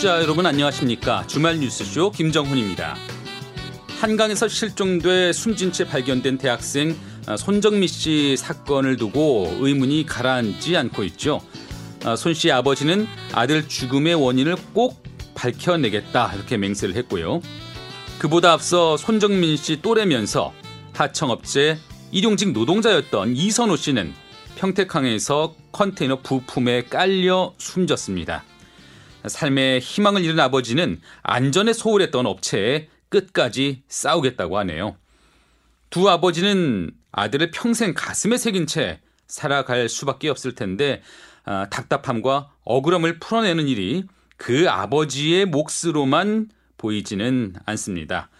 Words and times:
청취자 0.00 0.22
여러분 0.22 0.46
안녕하십니까? 0.46 1.26
주말 1.26 1.58
뉴스쇼 1.58 2.10
김정훈입니다. 2.12 2.96
한강에서 4.00 4.48
실종돼 4.48 5.32
숨진 5.34 5.72
채 5.72 5.86
발견된 5.86 6.38
대학생 6.38 6.96
아, 7.26 7.36
손정미 7.36 7.86
씨 7.86 8.34
사건을 8.38 8.96
두고 8.96 9.58
의문이 9.60 10.06
가라앉지 10.06 10.76
않고 10.76 11.04
있죠. 11.04 11.42
아, 12.04 12.16
손 12.16 12.32
씨의 12.32 12.52
아버지는 12.52 13.06
아들 13.32 13.68
죽음의 13.68 14.14
원인을 14.14 14.56
꼭 14.72 15.02
밝혀내겠다 15.34 16.32
이렇게 16.34 16.56
맹세를 16.56 16.96
했고요. 16.96 17.42
그보다 18.18 18.52
앞서 18.52 18.96
손정민 18.96 19.56
씨 19.58 19.82
또래면서 19.82 20.54
하청업체 20.94 21.78
일용직 22.10 22.52
노동자였던 22.52 23.36
이선호 23.36 23.76
씨는 23.76 24.14
평택항에서 24.56 25.54
컨테이너 25.72 26.20
부품에 26.22 26.84
깔려 26.84 27.52
숨졌습니다. 27.58 28.44
삶의 29.26 29.80
희망을 29.80 30.24
잃은 30.24 30.40
아버지는 30.40 31.00
안전에 31.22 31.72
소홀했던 31.72 32.26
업체에 32.26 32.88
끝까지 33.08 33.82
싸우겠다고 33.88 34.58
하네요. 34.58 34.96
두 35.90 36.08
아버지는 36.08 36.92
아들을 37.12 37.50
평생 37.50 37.92
가슴에 37.94 38.36
새긴 38.36 38.66
채 38.66 39.00
살아갈 39.26 39.88
수밖에 39.88 40.28
없을 40.28 40.54
텐데 40.54 41.02
아, 41.44 41.68
답답함과 41.70 42.50
억울함을 42.64 43.18
풀어내는 43.18 43.66
일이 43.68 44.04
그 44.36 44.68
아버지의 44.68 45.46
몫으로만 45.46 46.48
보이지는 46.78 47.54
않습니다. 47.66 48.30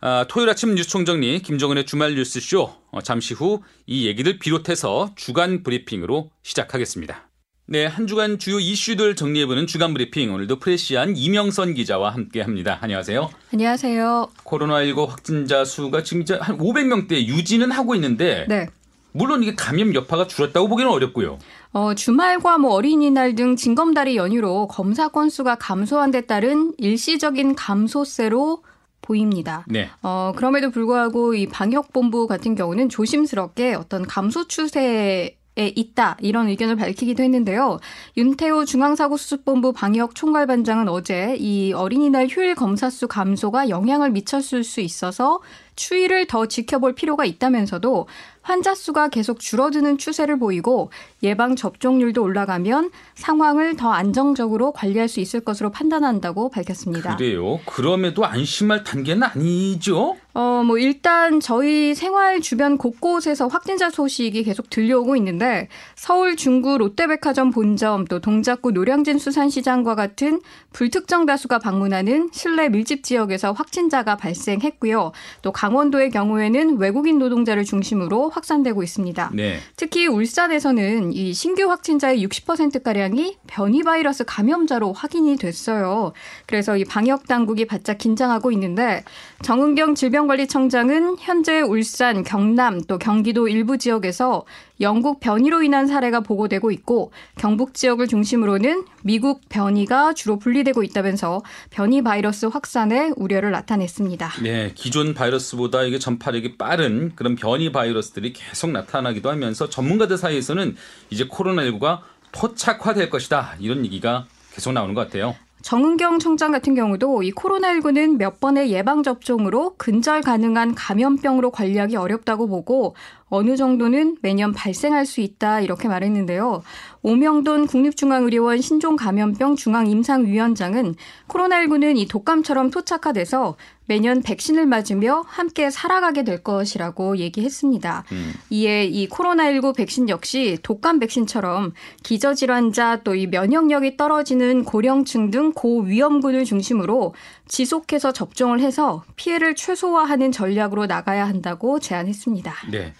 아, 0.00 0.24
토요일 0.28 0.50
아침 0.50 0.74
뉴스 0.74 0.88
총정리 0.90 1.40
김정은의 1.40 1.86
주말 1.86 2.14
뉴스쇼 2.14 2.72
어, 2.90 3.00
잠시 3.02 3.34
후 3.34 3.62
이 3.86 4.06
얘기를 4.06 4.38
비롯해서 4.38 5.12
주간 5.16 5.62
브리핑으로 5.62 6.30
시작하겠습니다. 6.42 7.28
네, 7.68 7.84
한 7.84 8.06
주간 8.06 8.38
주요 8.38 8.60
이슈들 8.60 9.16
정리해보는 9.16 9.66
주간 9.66 9.92
브리핑 9.92 10.32
오늘도 10.32 10.60
프레시안 10.60 11.16
이명선 11.16 11.74
기자와 11.74 12.14
함께 12.14 12.40
합니다. 12.40 12.78
안녕하세요. 12.80 13.28
안녕하세요. 13.52 14.28
코로나19 14.44 15.08
확진자 15.08 15.64
수가 15.64 16.04
지금 16.04 16.24
한 16.38 16.58
500명대 16.58 17.26
유지는 17.26 17.72
하고 17.72 17.96
있는데 17.96 18.46
네. 18.48 18.68
물론 19.10 19.42
이게 19.42 19.56
감염 19.56 19.92
여파가 19.96 20.28
줄었다고 20.28 20.68
보기는 20.68 20.88
어렵고요. 20.88 21.40
어, 21.72 21.94
주말과 21.94 22.58
뭐 22.58 22.72
어린이날 22.72 23.34
등 23.34 23.56
징검다리 23.56 24.14
연휴로 24.14 24.68
검사 24.68 25.08
건수가 25.08 25.56
감소한 25.56 26.12
데 26.12 26.20
따른 26.20 26.72
일시적인 26.78 27.56
감소세로 27.56 28.62
보입니다. 29.02 29.64
네. 29.68 29.90
어, 30.02 30.32
그럼에도 30.36 30.70
불구하고 30.70 31.34
이 31.34 31.48
방역본부 31.48 32.28
같은 32.28 32.54
경우는 32.54 32.90
조심스럽게 32.90 33.74
어떤 33.74 34.06
감소 34.06 34.46
추세에 34.46 35.35
있다 35.56 36.16
이런 36.20 36.48
의견을 36.48 36.76
밝히기도 36.76 37.22
했는데요. 37.22 37.80
윤태호 38.16 38.64
중앙사고수습본부 38.66 39.72
방역 39.72 40.14
총괄반장은 40.14 40.88
어제 40.88 41.36
이 41.38 41.72
어린이날 41.72 42.26
휴일 42.28 42.54
검사 42.54 42.90
수 42.90 43.08
감소가 43.08 43.68
영향을 43.68 44.10
미쳤을 44.10 44.64
수 44.64 44.80
있어서 44.80 45.40
추이를 45.76 46.26
더 46.26 46.46
지켜볼 46.46 46.94
필요가 46.94 47.24
있다면서도 47.24 48.06
환자 48.42 48.76
수가 48.76 49.08
계속 49.08 49.40
줄어드는 49.40 49.98
추세를 49.98 50.38
보이고 50.38 50.90
예방 51.24 51.56
접종률도 51.56 52.22
올라가면 52.22 52.90
상황을 53.16 53.74
더 53.76 53.90
안정적으로 53.90 54.70
관리할 54.70 55.08
수 55.08 55.18
있을 55.18 55.40
것으로 55.40 55.70
판단한다고 55.70 56.50
밝혔습니다. 56.50 57.16
그래요. 57.16 57.58
그럼에도 57.66 58.24
안심할 58.24 58.84
단계는 58.84 59.24
아니죠? 59.24 60.16
어, 60.32 60.62
뭐 60.64 60.78
일단 60.78 61.40
저희 61.40 61.94
생활 61.96 62.40
주변 62.40 62.78
곳곳에서 62.78 63.48
확진자 63.48 63.90
소식이 63.90 64.44
계속 64.44 64.70
들려오고 64.70 65.16
있는데 65.16 65.68
서울 65.96 66.36
중구 66.36 66.78
롯데백화점 66.78 67.50
본점 67.50 68.04
또 68.04 68.20
동작구 68.20 68.70
노량진 68.70 69.18
수산시장과 69.18 69.96
같은 69.96 70.40
불특정 70.72 71.26
다수가 71.26 71.58
방문하는 71.58 72.30
실내 72.32 72.68
밀집 72.68 73.02
지역에서 73.02 73.52
확진자가 73.52 74.16
발생했고요. 74.16 75.10
또 75.42 75.52
강 75.65 75.65
원도의 75.74 76.10
경우에는 76.10 76.78
외국인 76.78 77.18
노동자를 77.18 77.64
중심으로 77.64 78.30
확산되고 78.30 78.82
있습니다. 78.82 79.30
네. 79.34 79.58
특히 79.76 80.06
울산에서는 80.06 81.12
이 81.12 81.32
신규 81.32 81.70
확진자의 81.70 82.26
60%가량이 82.26 83.36
변이 83.46 83.82
바이러스 83.82 84.24
감염자로 84.24 84.92
확인이 84.92 85.36
됐어요. 85.36 86.12
그래서 86.46 86.76
이 86.76 86.84
방역 86.84 87.26
당국이 87.26 87.66
바짝 87.66 87.98
긴장하고 87.98 88.52
있는데 88.52 89.04
정은경 89.42 89.94
질병관리청장은 89.94 91.16
현재 91.18 91.60
울산, 91.60 92.22
경남 92.22 92.80
또 92.82 92.98
경기도 92.98 93.48
일부 93.48 93.78
지역에서 93.78 94.44
영국 94.80 95.20
변이로 95.20 95.62
인한 95.62 95.86
사례가 95.86 96.20
보고되고 96.20 96.70
있고 96.70 97.10
경북 97.36 97.74
지역을 97.74 98.08
중심으로는 98.08 98.84
미국 99.06 99.48
변이가 99.48 100.14
주로 100.14 100.36
분리되고 100.36 100.82
있다면서 100.82 101.42
변이 101.70 102.02
바이러스 102.02 102.46
확산에 102.46 103.12
우려를 103.16 103.52
나타냈습니다. 103.52 104.32
네, 104.42 104.72
기존 104.74 105.14
바이러스보다 105.14 105.84
이게 105.84 106.00
전파력이 106.00 106.56
빠른 106.56 107.12
그런 107.14 107.36
변이 107.36 107.70
바이러스들이 107.70 108.32
계속 108.32 108.72
나타나기도 108.72 109.30
하면서 109.30 109.70
전문가들 109.70 110.18
사이에서는 110.18 110.74
이제 111.10 111.28
코로나19가 111.28 112.00
포착화될 112.32 113.08
것이다 113.08 113.54
이런 113.60 113.84
얘기가 113.84 114.26
계속 114.52 114.72
나오는 114.72 114.92
것 114.92 115.02
같아요. 115.02 115.36
정은경 115.66 116.20
청장 116.20 116.52
같은 116.52 116.76
경우도 116.76 117.24
이 117.24 117.32
코로나19는 117.32 118.18
몇 118.18 118.38
번의 118.38 118.70
예방 118.70 119.02
접종으로 119.02 119.74
근절 119.76 120.20
가능한 120.20 120.76
감염병으로 120.76 121.50
관리하기 121.50 121.96
어렵다고 121.96 122.46
보고 122.46 122.94
어느 123.28 123.56
정도는 123.56 124.18
매년 124.22 124.52
발생할 124.52 125.06
수 125.06 125.20
있다 125.20 125.60
이렇게 125.60 125.88
말했는데요. 125.88 126.62
오명돈 127.06 127.68
국립중앙의료원 127.68 128.60
신종감염병 128.60 129.54
중앙임상위원장은 129.54 130.96
코로나19는 131.28 131.96
이 131.98 132.08
독감처럼 132.08 132.72
토착화돼서 132.72 133.56
매년 133.88 134.20
백신을 134.22 134.66
맞으며 134.66 135.22
함께 135.28 135.70
살아가게 135.70 136.24
될 136.24 136.42
것이라고 136.42 137.18
얘기했습니다. 137.18 138.02
음. 138.10 138.32
이에 138.50 138.84
이 138.86 139.08
코로나19 139.08 139.76
백신 139.76 140.08
역시 140.08 140.58
독감 140.64 140.98
백신처럼 140.98 141.72
기저질환자 142.02 143.02
또 143.04 143.14
이 143.16 143.26
면역력이 143.28 143.96
떨어지는 143.96 144.64
고령층 144.64 145.30
등 145.30 145.52
고위험군을 145.52 146.44
중심으로 146.44 147.14
지속해서 147.48 148.12
접종을 148.12 148.60
해서 148.60 149.04
피해를 149.14 149.54
최소화하는 149.54 150.32
전략으로 150.32 150.86
나가야 150.86 151.26
한다고 151.26 151.78
제안했습니다. 151.78 152.52
네. 152.72 152.92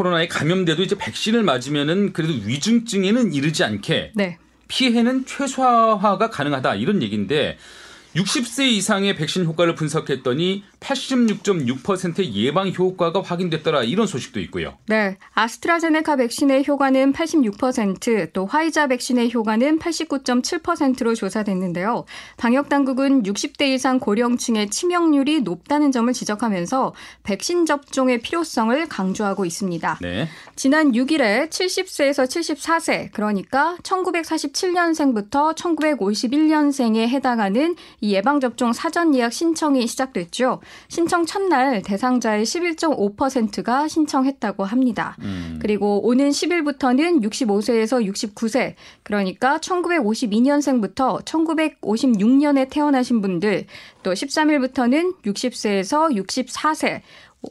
코로나에 0.00 0.28
감염돼도 0.28 0.82
이제 0.82 0.96
백신을 0.96 1.42
맞으면은 1.42 2.14
그래도 2.14 2.32
위중증에는 2.32 3.34
이르지 3.34 3.64
않게 3.64 4.12
네. 4.14 4.38
피해는 4.68 5.26
최소화가 5.26 6.30
가능하다 6.30 6.76
이런 6.76 7.02
얘기인데 7.02 7.58
60세 8.16 8.66
이상의 8.70 9.14
백신 9.14 9.44
효과를 9.44 9.74
분석했더니 9.74 10.64
86.6%의 10.80 12.34
예방 12.34 12.68
효과가 12.68 13.22
확인됐더라 13.22 13.84
이런 13.84 14.06
소식도 14.06 14.40
있고요. 14.40 14.76
네. 14.86 15.18
아스트라제네카 15.34 16.16
백신의 16.16 16.64
효과는 16.66 17.12
86%, 17.12 18.32
또 18.32 18.46
화이자 18.46 18.88
백신의 18.88 19.32
효과는 19.32 19.78
89.7%로 19.78 21.14
조사됐는데요. 21.14 22.06
방역 22.36 22.68
당국은 22.68 23.22
60대 23.22 23.68
이상 23.74 24.00
고령층의 24.00 24.70
치명률이 24.70 25.42
높다는 25.42 25.92
점을 25.92 26.10
지적하면서 26.12 26.94
백신 27.22 27.66
접종의 27.66 28.20
필요성을 28.22 28.88
강조하고 28.88 29.44
있습니다. 29.44 29.98
네. 30.00 30.28
지난 30.56 30.92
6일에 30.92 31.50
70세에서 31.50 32.26
74세, 32.26 33.12
그러니까 33.12 33.76
1947년생부터 33.82 35.54
1951년생에 35.54 37.08
해당하는 37.08 37.76
이 38.00 38.14
예방 38.14 38.40
접종 38.40 38.72
사전 38.72 39.14
예약 39.14 39.32
신청이 39.32 39.86
시작됐죠. 39.86 40.60
신청 40.88 41.26
첫날 41.26 41.82
대상자의 41.82 42.44
11.5%가 42.44 43.88
신청했다고 43.88 44.64
합니다. 44.64 45.16
음. 45.20 45.58
그리고 45.60 46.06
오는 46.06 46.30
10일부터는 46.30 47.22
65세에서 47.22 48.06
69세, 48.06 48.74
그러니까 49.02 49.58
1952년생부터 49.58 51.24
1956년에 51.24 52.68
태어나신 52.70 53.20
분들, 53.20 53.66
또 54.02 54.12
13일부터는 54.12 55.22
60세에서 55.22 56.14
64세, 56.16 57.02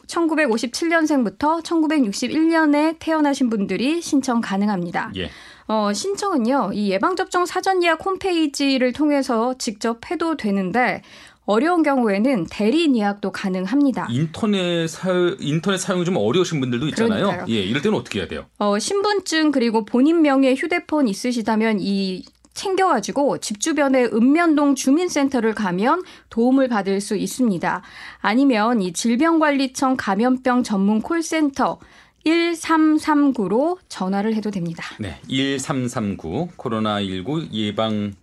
1957년생부터 0.08 1.64
1961년에 1.64 2.98
태어나신 3.00 3.50
분들이 3.50 4.02
신청 4.02 4.42
가능합니다. 4.42 5.12
예. 5.16 5.30
어, 5.68 5.94
신청은요, 5.94 6.72
이 6.74 6.90
예방접종 6.90 7.46
사전 7.46 7.84
예약 7.84 8.04
홈페이지를 8.04 8.92
통해서 8.92 9.54
직접 9.60 10.10
해도 10.10 10.36
되는데, 10.36 11.04
어려운 11.50 11.82
경우에는 11.82 12.46
대리인 12.52 12.96
예약도 12.96 13.32
가능합니다. 13.32 14.08
인터넷 14.12 14.88
사 14.88 15.10
인터넷 15.40 15.80
사용이 15.80 16.06
좀 16.06 16.16
어려우신 16.16 16.60
분들도 16.60 16.88
있잖아요. 16.90 17.26
그러니까요. 17.26 17.46
예, 17.50 17.64
이럴 17.64 17.82
때는 17.82 17.98
어떻게 17.98 18.20
해야 18.20 18.28
돼요? 18.28 18.46
어, 18.60 18.78
신분증 18.78 19.50
그리고 19.50 19.84
본인 19.84 20.22
명의 20.22 20.56
휴대폰 20.56 21.08
있으시다면 21.08 21.80
이 21.80 22.24
챙겨가지고 22.54 23.40
집 23.40 23.60
주변의 23.60 24.12
읍면동 24.14 24.76
주민센터를 24.76 25.56
가면 25.56 26.04
도움을 26.30 26.68
받을 26.68 27.02
수 27.02 27.16
있습니다. 27.16 27.82
아니면 28.20 28.84
이 28.84 28.94
질병관리청 28.94 29.96
감염병 29.98 30.62
전문 30.62 31.02
콜센터 31.02 31.80
1339로 32.28 33.80
전화를 33.90 34.36
해도 34.36 34.52
됩니다. 34.52 34.84
네, 35.00 35.20
1339 35.28 36.50
코로나 36.58 37.02
19 37.02 37.48
예방 37.54 38.14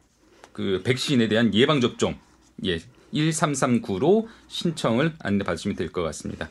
그 0.52 0.81
백신에 0.84 1.26
대한 1.26 1.52
예방 1.55 1.81
접종 1.81 2.14
예 2.64 2.78
1339로 3.14 4.26
신청을 4.48 5.12
안내받으시면 5.20 5.76
될 5.76 5.90
것 5.90 6.02
같습니다. 6.02 6.48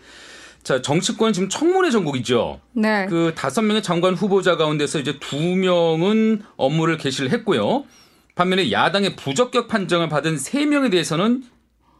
자, 0.63 0.81
정치권 0.81 1.31
지금 1.31 1.47
청문회 1.47 1.91
전국이죠. 1.91 2.59
네. 2.73 3.05
그 3.07 3.33
다섯 3.35 3.61
명의 3.61 3.83
장관 3.83 4.15
후보자 4.15 4.57
가운데서 4.57 4.99
이제 4.99 5.19
두 5.19 5.37
명은 5.37 6.41
업무를 6.57 6.97
개시를 6.97 7.31
했고요. 7.31 7.85
반면에 8.33 8.71
야당의 8.71 9.15
부적격 9.15 9.67
판정을 9.67 10.09
받은 10.09 10.37
세 10.37 10.65
명에 10.65 10.89
대해서는 10.89 11.43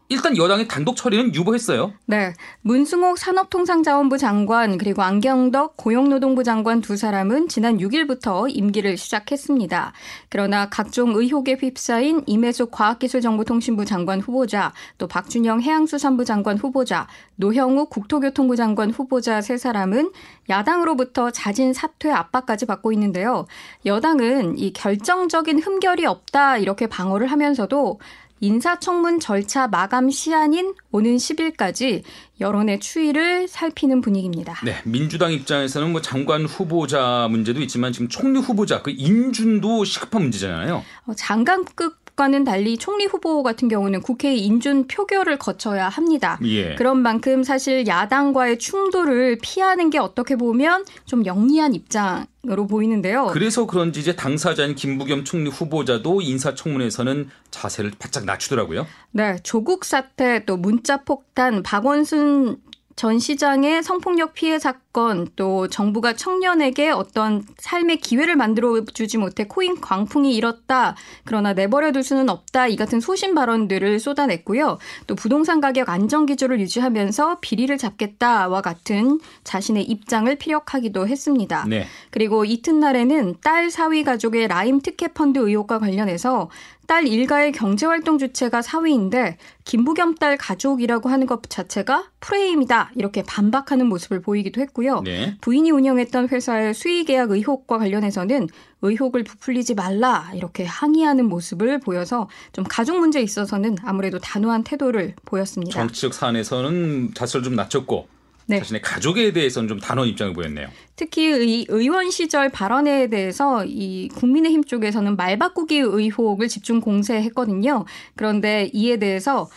일단 0.08 0.36
여당의 0.36 0.68
단독 0.68 0.96
처리는 0.96 1.34
유보했어요. 1.34 1.92
네. 2.06 2.32
문승옥 2.62 3.18
산업통상자원부 3.18 4.18
장관 4.18 4.78
그리고 4.78 5.02
안경덕 5.02 5.76
고용노동부 5.76 6.44
장관 6.44 6.80
두 6.80 6.96
사람은 6.96 7.48
지난 7.48 7.78
6일부터 7.78 8.46
임기를 8.48 8.96
시작했습니다. 8.96 9.92
그러나 10.28 10.68
각종 10.68 11.14
의혹에 11.16 11.54
휩싸인 11.54 12.22
임혜숙 12.26 12.70
과학기술정보통신부 12.70 13.84
장관 13.84 14.20
후보자, 14.20 14.72
또 14.98 15.08
박준영 15.08 15.62
해양수산부 15.62 16.24
장관 16.24 16.56
후보자, 16.56 17.08
노형욱 17.34 17.90
국토교통부 17.90 18.54
장관 18.54 18.90
후보자 18.90 19.40
세 19.40 19.56
사람은 19.56 20.12
야당으로부터 20.48 21.30
자진 21.30 21.72
사퇴 21.72 22.10
압박까지 22.10 22.66
받고 22.66 22.92
있는데요. 22.92 23.46
여당은 23.84 24.58
이 24.58 24.72
결정적인 24.72 25.60
흠결이 25.60 26.06
없다 26.06 26.58
이렇게 26.58 26.86
방어를 26.86 27.26
하면서도 27.26 27.98
인사청문 28.40 29.20
절차 29.20 29.66
마감 29.66 30.10
시한인 30.10 30.74
오는 30.90 31.16
10일까지 31.16 32.02
여론의 32.40 32.80
추이를 32.80 33.48
살피는 33.48 34.02
분위기입니다. 34.02 34.60
네, 34.64 34.76
민주당 34.84 35.32
입장에서는 35.32 35.90
뭐 35.90 36.02
장관 36.02 36.44
후보자 36.44 37.28
문제도 37.30 37.60
있지만 37.62 37.92
지금 37.92 38.08
총리 38.08 38.38
후보자 38.38 38.82
그 38.82 38.90
인준도 38.90 39.84
시급한 39.84 40.22
문제잖아요. 40.22 40.84
어, 41.06 41.14
장관급 41.14 42.05
과는 42.16 42.44
달리 42.44 42.78
총리 42.78 43.04
후보 43.04 43.42
같은 43.42 43.68
경우는 43.68 44.00
국회 44.00 44.34
인준 44.34 44.88
표결을 44.88 45.38
거쳐야 45.38 45.88
합니다. 45.88 46.38
예. 46.44 46.74
그런 46.74 46.98
만큼 46.98 47.42
사실 47.42 47.86
야당과의 47.86 48.58
충돌을 48.58 49.38
피하는 49.42 49.90
게 49.90 49.98
어떻게 49.98 50.34
보면 50.34 50.84
좀 51.04 51.26
영리한 51.26 51.74
입장 51.74 52.26
으로 52.48 52.68
보이는데요. 52.68 53.26
그래서 53.32 53.66
그런지 53.66 53.98
이제 53.98 54.14
당사자인 54.14 54.76
김부겸 54.76 55.24
총리 55.24 55.50
후보자도 55.50 56.20
인사청문회에서는 56.20 57.28
자세를 57.50 57.92
바짝 57.98 58.24
낮추더라고요. 58.24 58.86
네, 59.10 59.36
조국 59.42 59.84
사태 59.84 60.44
또 60.44 60.56
문자 60.56 60.98
폭탄 60.98 61.64
박원순 61.64 62.58
전 62.96 63.18
시장의 63.18 63.82
성폭력 63.82 64.32
피해 64.32 64.58
사건 64.58 65.28
또 65.36 65.68
정부가 65.68 66.14
청년에게 66.14 66.88
어떤 66.88 67.44
삶의 67.58 67.98
기회를 67.98 68.36
만들어 68.36 68.86
주지 68.86 69.18
못해 69.18 69.44
코인 69.44 69.82
광풍이 69.82 70.34
일었다. 70.34 70.96
그러나 71.26 71.52
내버려 71.52 71.92
둘 71.92 72.02
수는 72.02 72.30
없다. 72.30 72.68
이 72.68 72.76
같은 72.76 73.00
소신 73.00 73.34
발언들을 73.34 74.00
쏟아냈고요. 74.00 74.78
또 75.06 75.14
부동산 75.14 75.60
가격 75.60 75.90
안정 75.90 76.24
기조를 76.24 76.58
유지하면서 76.60 77.40
비리를 77.42 77.76
잡겠다와 77.76 78.62
같은 78.62 79.20
자신의 79.44 79.84
입장을 79.84 80.34
피력하기도 80.34 81.06
했습니다. 81.06 81.66
네. 81.68 81.84
그리고 82.10 82.46
이튿날에는 82.46 83.36
딸 83.42 83.70
사위 83.70 84.04
가족의 84.04 84.48
라임 84.48 84.80
특혜 84.80 85.08
펀드 85.08 85.38
의혹과 85.38 85.80
관련해서 85.80 86.48
딸 86.86 87.06
일가의 87.06 87.52
경제활동 87.52 88.18
주체가 88.18 88.62
사위인데 88.62 89.36
김부겸 89.64 90.14
딸 90.16 90.36
가족이라고 90.36 91.08
하는 91.08 91.26
것 91.26 91.42
자체가 91.48 92.04
프레임이다 92.20 92.92
이렇게 92.94 93.22
반박하는 93.22 93.86
모습을 93.86 94.20
보이기도 94.20 94.60
했고요. 94.60 95.00
네. 95.02 95.36
부인이 95.40 95.70
운영했던 95.70 96.28
회사의 96.28 96.74
수의계약 96.74 97.30
의혹과 97.30 97.78
관련해서는 97.78 98.48
의혹을 98.82 99.24
부풀리지 99.24 99.74
말라 99.74 100.30
이렇게 100.34 100.64
항의하는 100.64 101.28
모습을 101.28 101.80
보여서 101.80 102.28
좀 102.52 102.64
가족 102.68 102.98
문제에 102.98 103.22
있어서는 103.22 103.76
아무래도 103.82 104.18
단호한 104.18 104.64
태도를 104.64 105.14
보였습니다. 105.24 105.72
정치적 105.72 106.14
사안에서는 106.14 107.14
자세를 107.14 107.44
좀 107.44 107.56
낮췄고 107.56 108.15
네. 108.46 108.58
자신의 108.58 108.80
가족에 108.80 109.32
대해서는 109.32 109.68
좀 109.68 109.80
단호한 109.80 110.08
입장을 110.10 110.32
보였네요. 110.32 110.68
특히 110.94 111.26
의, 111.26 111.66
의원 111.68 112.10
시절 112.10 112.48
발언에 112.48 113.08
대해서 113.08 113.64
이 113.64 114.08
국민의힘 114.14 114.64
쪽에서는 114.64 115.16
말 115.16 115.38
바꾸기 115.38 115.78
의혹을 115.78 116.48
집중 116.48 116.80
공세했거든요. 116.80 117.84
그런데 118.14 118.70
이에 118.72 118.98
대해서 118.98 119.50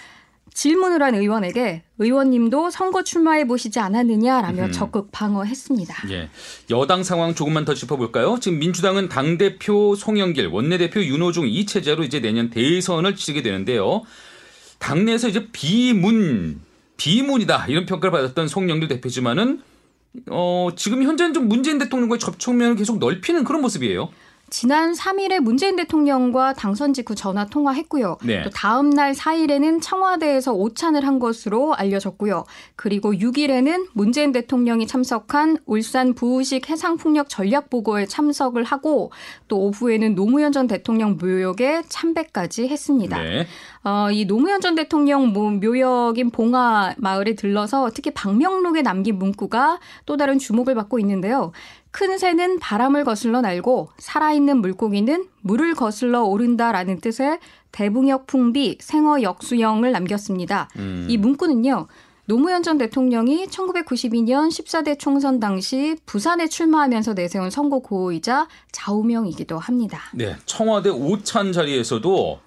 질문을 0.53 1.01
한 1.01 1.15
의원에게 1.15 1.83
의원님도 1.99 2.71
선거 2.71 3.03
출마해 3.03 3.45
보시지 3.45 3.79
않았느냐라며 3.79 4.65
음. 4.65 4.71
적극 4.71 5.11
방어했습니다. 5.11 6.09
예. 6.09 6.29
여당 6.69 7.03
상황 7.03 7.35
조금만 7.35 7.65
더 7.65 7.73
짚어볼까요? 7.73 8.39
지금 8.41 8.59
민주당은 8.59 9.09
당 9.09 9.37
대표 9.37 9.95
송영길, 9.95 10.47
원내대표 10.47 11.01
윤호중 11.03 11.47
이 11.47 11.65
체제로 11.65 12.03
이제 12.03 12.19
내년 12.19 12.49
대선을 12.49 13.15
치르게 13.15 13.43
되는데요. 13.43 14.01
당내에서 14.79 15.29
이제 15.29 15.47
비문, 15.51 16.61
비문이다 16.99 17.65
이런 17.67 17.85
평가를 17.87 18.11
받았던 18.11 18.47
송영길 18.47 18.89
대표지만은 18.89 19.61
어, 20.29 20.69
지금 20.75 21.03
현재는 21.03 21.33
좀 21.33 21.47
문재인 21.47 21.79
대통령과의 21.79 22.19
접촉면을 22.19 22.75
계속 22.75 22.99
넓히는 22.99 23.43
그런 23.43 23.61
모습이에요. 23.61 24.09
지난 24.49 24.93
3일에 24.93 25.39
문재인 25.39 25.75
대통령과 25.75 26.53
당선 26.53 26.93
직후 26.93 27.15
전화 27.15 27.45
통화했고요. 27.45 28.17
네. 28.23 28.43
또 28.43 28.49
다음 28.49 28.89
날 28.89 29.13
4일에는 29.13 29.81
청와대에서 29.81 30.53
오찬을 30.53 31.05
한 31.05 31.19
것으로 31.19 31.73
알려졌고요. 31.75 32.43
그리고 32.75 33.13
6일에는 33.13 33.87
문재인 33.93 34.31
대통령이 34.31 34.87
참석한 34.87 35.57
울산 35.65 36.13
부우식 36.13 36.69
해상풍력 36.69 37.29
전략 37.29 37.69
보고에 37.69 38.05
참석을 38.05 38.63
하고 38.63 39.11
또 39.47 39.59
오후에는 39.59 40.15
노무현 40.15 40.51
전 40.51 40.67
대통령 40.67 41.17
묘역에 41.21 41.83
참배까지 41.87 42.67
했습니다. 42.67 43.21
네. 43.21 43.47
어, 43.83 44.09
이 44.11 44.25
노무현 44.25 44.61
전 44.61 44.75
대통령 44.75 45.31
모- 45.31 45.51
묘역인 45.51 46.31
봉화 46.31 46.95
마을에 46.97 47.35
들러서 47.35 47.89
특히 47.93 48.11
방명록에 48.11 48.81
남긴 48.81 49.17
문구가 49.17 49.79
또 50.05 50.17
다른 50.17 50.37
주목을 50.37 50.75
받고 50.75 50.99
있는데요. 50.99 51.51
큰 51.91 52.17
새는 52.17 52.59
바람을 52.59 53.03
거슬러 53.03 53.41
날고 53.41 53.89
살아있는 53.97 54.57
물고기는 54.61 55.25
물을 55.41 55.73
거슬러 55.73 56.23
오른다라는 56.23 56.99
뜻의 57.01 57.39
대붕역 57.71 58.27
풍비 58.27 58.77
생어 58.79 59.21
역수형을 59.21 59.91
남겼습니다. 59.91 60.69
음. 60.77 61.07
이 61.09 61.17
문구는요. 61.17 61.87
노무현 62.25 62.61
전 62.61 62.77
대통령이 62.77 63.47
1992년 63.47 64.49
14대 64.49 64.99
총선 64.99 65.39
당시 65.39 65.97
부산에 66.05 66.47
출마하면서 66.47 67.15
내세운 67.15 67.49
선거 67.49 67.79
구호이자 67.79 68.47
좌우명이기도 68.71 69.57
합니다. 69.57 69.99
네. 70.13 70.35
청와대 70.45 70.89
오찬 70.89 71.53
자리에서도 71.53 72.39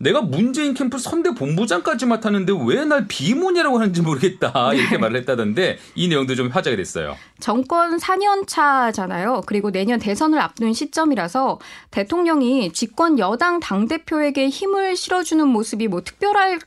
내가 0.00 0.22
문재인 0.22 0.72
캠프 0.74 0.96
선대 0.98 1.34
본부장까지 1.34 2.06
맡았는데 2.06 2.52
왜 2.66 2.80
날 2.84 3.06
비문이라고 3.06 3.78
하는지 3.78 4.00
모르겠다 4.00 4.72
이렇게 4.74 4.96
말을 4.98 5.16
했다던데 5.20 5.78
이 5.94 6.08
내용도 6.08 6.34
좀 6.34 6.48
화제가 6.48 6.76
됐어요. 6.76 7.16
정권 7.38 7.98
4년 7.98 8.46
차잖아요. 8.48 9.42
그리고 9.46 9.70
내년 9.70 10.00
대선을 10.00 10.40
앞둔 10.40 10.72
시점이라서 10.72 11.58
대통령이 11.90 12.72
집권 12.72 13.18
여당 13.18 13.60
당 13.60 13.86
대표에게 13.86 14.48
힘을 14.48 14.96
실어주는 14.96 15.46
모습이 15.46 15.88
뭐 15.88 16.00
특별할 16.00 16.58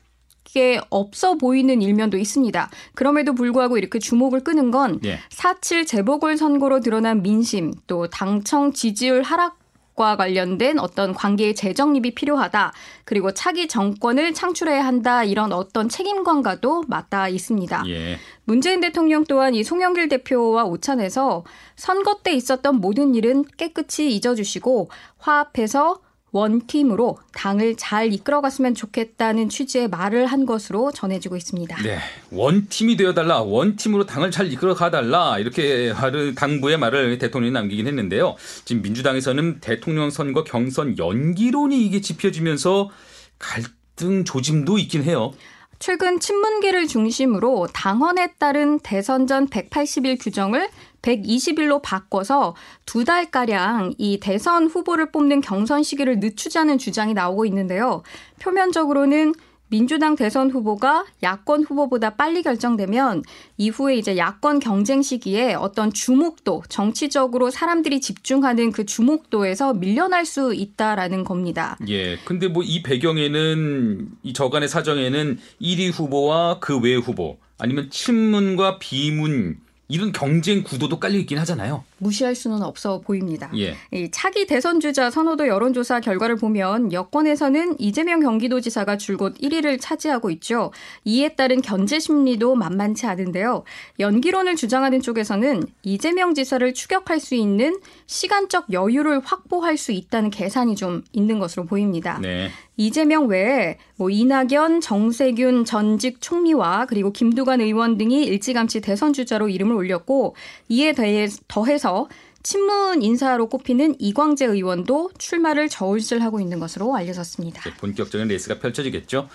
게 0.44 0.80
없어 0.88 1.34
보이는 1.34 1.82
일면도 1.82 2.16
있습니다. 2.16 2.70
그럼에도 2.94 3.34
불구하고 3.34 3.76
이렇게 3.76 3.98
주목을 3.98 4.44
끄는 4.44 4.70
건 4.70 5.00
예. 5.04 5.18
4.7 5.30 5.84
재보궐 5.86 6.36
선거로 6.36 6.78
드러난 6.78 7.22
민심 7.22 7.72
또 7.88 8.06
당청 8.06 8.72
지지율 8.72 9.22
하락 9.22 9.58
과 9.94 10.16
관련된 10.16 10.80
어떤 10.80 11.14
관계의 11.14 11.54
재정립이 11.54 12.16
필요하다. 12.16 12.72
그리고 13.04 13.32
차기 13.32 13.68
정권을 13.68 14.34
창출해야 14.34 14.84
한다. 14.84 15.22
이런 15.22 15.52
어떤 15.52 15.88
책임감과도 15.88 16.84
맞닿아 16.88 17.28
있습니다. 17.28 17.84
예. 17.86 18.18
문재인 18.44 18.80
대통령 18.80 19.24
또한 19.24 19.54
이 19.54 19.62
송영길 19.62 20.08
대표와 20.08 20.64
오찬에서 20.64 21.44
선거 21.76 22.18
때 22.24 22.32
있었던 22.32 22.80
모든 22.80 23.14
일은 23.14 23.44
깨끗이 23.56 24.10
잊어주시고 24.10 24.90
화합해서 25.18 26.00
원팀으로 26.34 27.16
당을 27.32 27.76
잘 27.76 28.12
이끌어갔으면 28.12 28.74
좋겠다는 28.74 29.48
취지의 29.48 29.86
말을 29.86 30.26
한 30.26 30.46
것으로 30.46 30.90
전해지고 30.90 31.36
있습니다. 31.36 31.80
네. 31.84 31.98
원팀이 32.32 32.96
되어달라. 32.96 33.42
원팀으로 33.42 34.04
당을 34.04 34.32
잘 34.32 34.52
이끌어 34.52 34.74
가달라. 34.74 35.38
이렇게 35.38 35.94
당부의 36.34 36.76
말을 36.78 37.18
대통령이 37.18 37.52
남기긴 37.52 37.86
했는데요. 37.86 38.34
지금 38.64 38.82
민주당에서는 38.82 39.60
대통령 39.60 40.10
선거 40.10 40.42
경선 40.42 40.98
연기론이 40.98 41.86
이게 41.86 42.00
짚혀지면서 42.00 42.90
갈등 43.38 44.24
조짐도 44.24 44.78
있긴 44.78 45.04
해요. 45.04 45.32
최근 45.78 46.20
친문계를 46.20 46.86
중심으로 46.86 47.68
당헌에 47.72 48.34
따른 48.38 48.78
대선 48.80 49.26
전 49.26 49.48
180일 49.48 50.22
규정을 50.22 50.68
120일로 51.02 51.82
바꿔서 51.82 52.54
두 52.86 53.04
달가량 53.04 53.94
이 53.98 54.18
대선 54.20 54.66
후보를 54.66 55.10
뽑는 55.12 55.40
경선 55.42 55.82
시기를 55.82 56.20
늦추자는 56.20 56.78
주장이 56.78 57.12
나오고 57.12 57.44
있는데요. 57.46 58.02
표면적으로는 58.40 59.34
민주당 59.78 60.14
대선 60.14 60.52
후보가 60.52 61.04
야권 61.24 61.64
후보보다 61.64 62.10
빨리 62.10 62.44
결정되면 62.44 63.24
이후에 63.56 63.96
이제 63.96 64.16
야권 64.16 64.60
경쟁 64.60 65.02
시기에 65.02 65.54
어떤 65.54 65.92
주목도 65.92 66.62
정치적으로 66.68 67.50
사람들이 67.50 68.00
집중하는 68.00 68.70
그 68.70 68.86
주목도에서 68.86 69.74
밀려날 69.74 70.26
수 70.26 70.54
있다라는 70.54 71.24
겁니다. 71.24 71.76
예. 71.88 72.16
근데 72.24 72.46
뭐 72.46 72.62
이 72.64 72.84
배경에는 72.84 74.10
이 74.22 74.32
저간의 74.32 74.68
사정에는 74.68 75.38
1위 75.60 75.92
후보와 75.92 76.60
그 76.60 76.78
외 76.78 76.94
후보 76.94 77.38
아니면 77.58 77.90
친문과 77.90 78.78
비문 78.78 79.56
이런 79.94 80.10
경쟁 80.10 80.64
구도도 80.64 80.98
깔려 80.98 81.18
있긴 81.18 81.38
하잖아요. 81.38 81.84
무시할 81.98 82.34
수는 82.34 82.62
없어 82.62 82.98
보입니다. 82.98 83.48
예. 83.56 83.76
이 83.92 84.10
차기 84.10 84.44
대선 84.44 84.80
주자 84.80 85.08
선호도 85.08 85.46
여론조사 85.46 86.00
결과를 86.00 86.34
보면 86.34 86.92
여권에서는 86.92 87.76
이재명 87.78 88.18
경기도지사가 88.18 88.96
줄곧 88.96 89.38
1위를 89.38 89.80
차지하고 89.80 90.32
있죠. 90.32 90.72
이에 91.04 91.28
따른 91.36 91.62
견제 91.62 92.00
심리도 92.00 92.56
만만치 92.56 93.06
않은데요. 93.06 93.62
연기론을 94.00 94.56
주장하는 94.56 95.00
쪽에서는 95.00 95.62
이재명 95.84 96.34
지사를 96.34 96.74
추격할 96.74 97.20
수 97.20 97.36
있는 97.36 97.78
시간적 98.06 98.72
여유를 98.72 99.20
확보할 99.20 99.76
수 99.76 99.92
있다는 99.92 100.30
계산이 100.30 100.74
좀 100.74 101.04
있는 101.12 101.38
것으로 101.38 101.66
보입니다. 101.66 102.18
네. 102.20 102.50
이재명 102.76 103.28
외에 103.28 103.78
뭐 103.96 104.10
이낙연, 104.10 104.80
정세균 104.80 105.64
전직 105.64 106.20
총리와 106.20 106.86
그리고 106.86 107.12
김두관 107.12 107.60
의원 107.60 107.96
등이 107.96 108.24
일찌감치 108.24 108.80
대선 108.80 109.12
주자로 109.12 109.48
이름을 109.48 109.74
올렸고 109.74 110.34
이에 110.68 110.92
대해 110.92 111.28
더해서 111.48 112.08
친문 112.42 113.02
인사로 113.02 113.48
꼽히는 113.48 113.96
이광재 113.98 114.44
의원도 114.44 115.12
출마를 115.18 115.68
저울질하고 115.68 116.40
있는 116.40 116.60
것으로 116.60 116.94
알려졌습니다. 116.94 117.62
본격적인 117.78 118.28
레이스가 118.28 118.58
펼쳐지겠죠. 118.58 119.28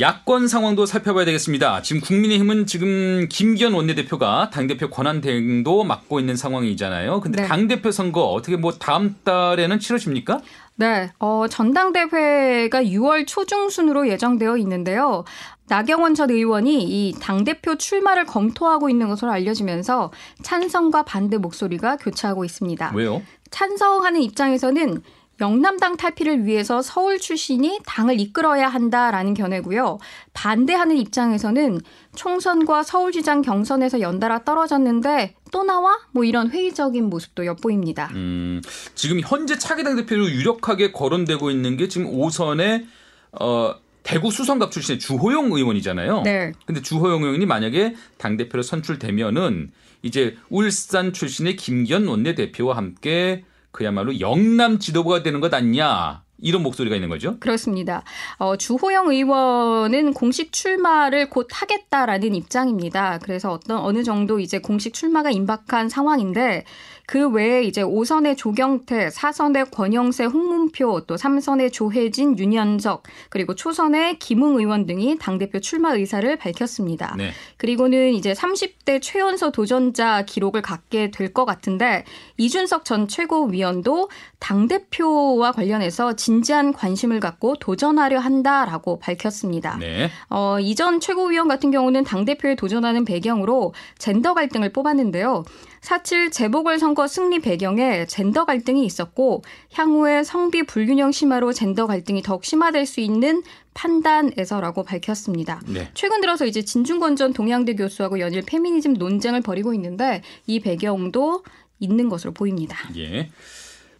야권 0.00 0.48
상황도 0.48 0.86
살펴봐야 0.86 1.26
되겠습니다. 1.26 1.82
지금 1.82 2.00
국민의힘은 2.00 2.64
지금 2.66 3.28
김기현 3.28 3.74
원내대표가 3.74 4.48
당대표 4.50 4.88
권한 4.88 5.20
대행도 5.20 5.84
맡고 5.84 6.18
있는 6.18 6.34
상황이잖아요. 6.34 7.20
근데 7.20 7.42
네. 7.42 7.48
당대표 7.48 7.90
선거 7.90 8.24
어떻게 8.24 8.56
뭐 8.56 8.72
다음 8.72 9.16
달에는 9.22 9.78
치러집니까? 9.80 10.40
네, 10.76 11.12
어, 11.18 11.46
전당대회가 11.48 12.82
6월 12.82 13.26
초중순으로 13.26 14.08
예정되어 14.08 14.56
있는데요. 14.58 15.24
나경원 15.68 16.14
전 16.14 16.30
의원이 16.30 16.82
이 16.82 17.14
당대표 17.20 17.76
출마를 17.76 18.26
검토하고 18.26 18.90
있는 18.90 19.08
것으로 19.08 19.30
알려지면서 19.30 20.12
찬성과 20.42 21.04
반대 21.04 21.38
목소리가 21.38 21.96
교차하고 21.96 22.44
있습니다. 22.44 22.92
왜요? 22.94 23.22
찬성하는 23.50 24.22
입장에서는 24.22 25.02
영남당 25.42 25.96
탈피를 25.96 26.46
위해서 26.46 26.82
서울 26.82 27.18
출신이 27.18 27.80
당을 27.84 28.20
이끌어야 28.20 28.68
한다라는 28.68 29.34
견해고요. 29.34 29.98
반대하는 30.32 30.96
입장에서는 30.96 31.80
총선과 32.14 32.84
서울시장 32.84 33.42
경선에서 33.42 34.00
연달아 34.00 34.44
떨어졌는데 34.44 35.34
또 35.50 35.64
나와? 35.64 35.98
뭐 36.12 36.22
이런 36.22 36.48
회의적인 36.48 37.10
모습도 37.10 37.44
엿보입니다. 37.44 38.10
음, 38.14 38.62
지금 38.94 39.20
현재 39.20 39.58
차기 39.58 39.82
당 39.82 39.96
대표로 39.96 40.30
유력하게 40.30 40.92
거론되고 40.92 41.50
있는 41.50 41.76
게 41.76 41.88
지금 41.88 42.06
오선의 42.06 42.86
어, 43.32 43.74
대구 44.04 44.30
수성갑 44.30 44.70
출신의 44.70 45.00
주호영 45.00 45.52
의원이잖아요. 45.52 46.22
네. 46.22 46.52
근데 46.66 46.80
주호영 46.82 47.24
의원이 47.24 47.46
만약에 47.46 47.96
당대표로 48.18 48.62
선출되면은 48.62 49.72
이제 50.02 50.36
울산 50.50 51.12
출신의 51.12 51.56
김기현 51.56 52.06
원내대표와 52.06 52.76
함께 52.76 53.44
그야말로 53.72 54.20
영남 54.20 54.78
지도부가 54.78 55.22
되는 55.22 55.40
것 55.40 55.52
아니냐 55.52 56.22
이런 56.42 56.62
목소리가 56.62 56.96
있는 56.96 57.08
거죠. 57.08 57.38
그렇습니다. 57.38 58.02
어, 58.36 58.56
주호영 58.56 59.10
의원은 59.10 60.12
공식 60.12 60.52
출마를 60.52 61.30
곧 61.30 61.46
하겠다라는 61.50 62.34
입장입니다. 62.34 63.18
그래서 63.22 63.52
어떤 63.52 63.78
어느 63.78 64.02
정도 64.02 64.40
이제 64.40 64.58
공식 64.58 64.92
출마가 64.92 65.30
임박한 65.30 65.88
상황인데 65.88 66.64
그 67.12 67.28
외에 67.28 67.62
이제 67.62 67.82
5선의 67.82 68.38
조경태, 68.38 69.08
4선의 69.08 69.70
권영세, 69.70 70.24
홍문표, 70.24 71.02
또 71.06 71.16
3선의 71.16 71.70
조혜진, 71.70 72.38
윤현석, 72.38 73.02
그리고 73.28 73.54
초선의 73.54 74.18
김웅 74.18 74.58
의원 74.58 74.86
등이 74.86 75.18
당대표 75.18 75.60
출마 75.60 75.92
의사를 75.92 76.34
밝혔습니다. 76.38 77.14
네. 77.18 77.32
그리고는 77.58 78.14
이제 78.14 78.32
30대 78.32 79.02
최연소 79.02 79.52
도전자 79.52 80.24
기록을 80.24 80.62
갖게 80.62 81.10
될 81.10 81.34
것 81.34 81.44
같은데 81.44 82.04
이준석 82.38 82.86
전 82.86 83.06
최고위원도 83.08 84.08
당대표와 84.38 85.52
관련해서 85.52 86.16
진지한 86.16 86.72
관심을 86.72 87.20
갖고 87.20 87.56
도전하려 87.56 88.20
한다라고 88.20 88.98
밝혔습니다. 89.00 89.76
네. 89.78 90.08
어, 90.30 90.58
이전 90.60 90.98
최고위원 90.98 91.46
같은 91.48 91.70
경우는 91.70 92.04
당대표에 92.04 92.54
도전하는 92.54 93.04
배경으로 93.04 93.74
젠더 93.98 94.32
갈등을 94.32 94.72
뽑았는데요. 94.72 95.44
4.7 95.82 96.30
재보궐 96.30 96.78
선거 97.02 97.06
승리 97.08 97.40
배경에 97.40 98.06
젠더 98.06 98.44
갈등이 98.44 98.84
있었고 98.84 99.42
향후에 99.72 100.22
성비 100.22 100.62
불균형 100.62 101.10
심화로 101.10 101.52
젠더 101.52 101.86
갈등이 101.86 102.22
더욱 102.22 102.44
심화될 102.44 102.86
수 102.86 103.00
있는 103.00 103.42
판단에서라고 103.74 104.84
밝혔습니다. 104.84 105.60
네. 105.66 105.90
최근 105.94 106.20
들어서 106.20 106.46
이제 106.46 106.62
진중권 106.62 107.16
전 107.16 107.32
동양대 107.32 107.74
교수하고 107.74 108.20
연일 108.20 108.42
페미니즘 108.42 108.94
논쟁을 108.94 109.40
벌이고 109.40 109.74
있는데 109.74 110.22
이 110.46 110.60
배경도 110.60 111.42
있는 111.80 112.08
것으로 112.08 112.32
보입니다. 112.32 112.78
예. 112.96 113.30